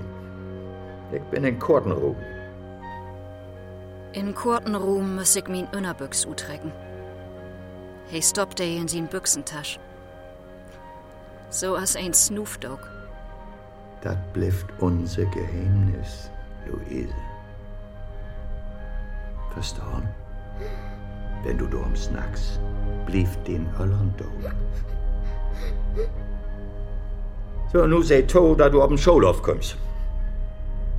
Ich 1.11 1.23
bin 1.23 1.43
in 1.43 1.59
Kortenruhm. 1.59 2.15
In 4.13 4.33
Kortenruhm 4.33 5.15
muss 5.15 5.35
ich 5.35 5.47
min 5.47 5.67
Innerbüchs 5.71 6.25
utrecken. 6.25 6.71
He 8.07 8.21
stoppte 8.21 8.63
in 8.63 8.87
sin 8.87 9.07
Büchsentasch. 9.07 9.79
So 11.49 11.75
as 11.75 11.95
ein 11.95 12.13
Snoop 12.13 12.59
Dogg. 12.59 12.81
Das 14.01 14.17
bleibt 14.33 14.65
unser 14.79 15.25
Geheimnis, 15.25 16.29
Luise. 16.67 17.13
Verstanden? 19.53 20.09
Wenn 21.43 21.57
du 21.57 21.67
drum 21.67 21.95
snackst, 21.95 22.59
blieb 23.05 23.29
den 23.45 23.65
Holland 23.77 24.19
do. 24.19 24.25
So, 27.71 27.87
nu 27.87 28.01
sei 28.01 28.21
to, 28.21 28.55
da 28.55 28.69
du 28.69 28.81
auf 28.81 28.89
den 28.89 28.97
Schulauf 28.97 29.41
kommst. 29.41 29.77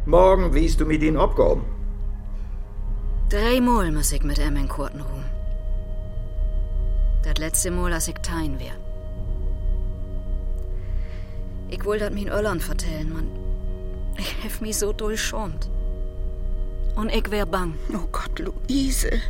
Morgen 0.07 0.55
wiest 0.55 0.81
du 0.81 0.87
mir 0.87 0.99
den 0.99 1.17
abgehoben. 1.17 1.65
Dreimal 3.29 3.93
muss 3.93 4.13
ich 4.13 4.23
mit 4.23 4.39
ihm 4.39 4.57
in 4.57 4.69
Kortenruhm. 4.69 5.25
Das 7.23 7.37
letzte 7.39 7.71
Mal, 7.71 7.93
als 7.93 8.09
ich 8.09 8.19
tein 8.23 8.59
wär. 8.59 8.73
Ich 11.71 11.85
will 11.85 11.99
dat 11.99 12.13
min 12.13 12.29
Irland 12.29 12.63
vertellen, 12.63 13.13
man. 13.13 13.29
Ich 14.17 14.43
hef 14.43 14.61
mich 14.61 14.79
so 14.79 14.93
durchschäumt. 14.93 15.71
Und 16.97 17.13
ich 17.13 17.31
wär 17.31 17.47
bang. 17.47 17.75
Oh 17.93 18.09
Gott, 18.11 18.39
Luise. 18.39 19.21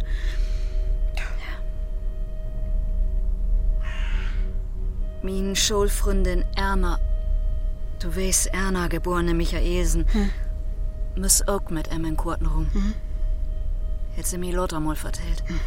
Min 5.23 5.57
Schulfreundin 5.57 6.45
Erna, 6.55 7.01
du 7.99 8.15
weißt, 8.15 8.47
Erna, 8.55 8.87
geborene 8.87 9.35
Michaelsen, 9.35 10.07
hm. 10.13 10.31
muss 11.17 11.47
auch 11.49 11.69
mit 11.71 11.91
em 11.91 12.05
in 12.05 12.17
Kortenruhm. 12.17 12.73
Hm. 12.73 12.95
Hätt 14.15 14.27
sie 14.27 14.39
mir 14.39 14.55
Lothar 14.55 14.79
mal 14.79 14.95
vertellt. 14.95 15.43
Hm. 15.47 15.59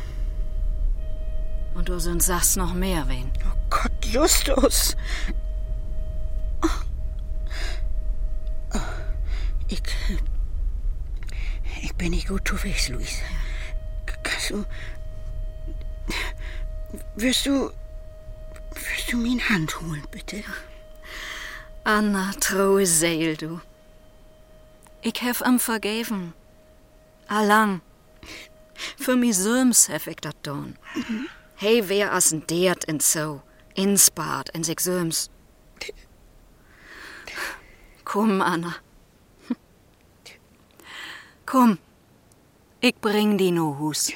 Und 1.76 1.90
du 1.90 2.00
sind 2.00 2.24
sagst 2.24 2.56
noch 2.56 2.74
mehr 2.74 3.08
wen. 3.10 3.30
Oh 3.44 3.58
Gott, 3.70 4.06
Justus. 4.06 4.96
Oh. 6.64 6.68
Oh. 8.74 8.80
Ich. 9.72 9.82
Ich 11.82 11.96
bin 11.96 12.12
nicht 12.12 12.28
gut 12.28 12.52
unterwegs, 12.52 12.90
Luis. 12.90 13.20
Kannst 14.24 14.50
du. 14.50 14.66
Wirst 17.16 17.46
du. 17.46 17.72
Wirst 18.74 19.12
du 19.12 19.18
mir 19.18 19.32
eine 19.32 19.50
Hand 19.50 19.80
holen, 19.80 20.06
bitte? 20.12 20.44
Anna, 21.86 22.32
traue 22.40 22.86
Seel, 22.86 23.38
du. 23.38 23.62
Ich 25.02 25.22
hef 25.22 25.42
am 25.42 25.58
vergeben. 25.58 26.34
Allang. 27.28 27.82
Für 28.98 29.16
mi 29.16 29.32
Söms 29.32 29.88
hef 29.88 30.08
ich 30.08 30.18
dat 30.18 30.36
don. 30.44 30.76
Mhm. 30.96 31.28
Hey, 31.56 31.88
wer 31.88 32.12
as 32.12 32.34
n 32.34 32.44
deert 32.46 32.88
en 32.90 33.00
so. 33.00 33.42
Inspaart 33.76 34.54
en 34.54 34.64
sich 34.64 34.82
Söms. 34.82 35.30
Komm, 38.04 38.42
Anna. 38.42 38.76
Komm. 41.52 41.80
Ich 42.80 42.96
bring 42.96 43.38
die 43.38 43.52
no 43.52 43.78
Hus. 43.78 44.14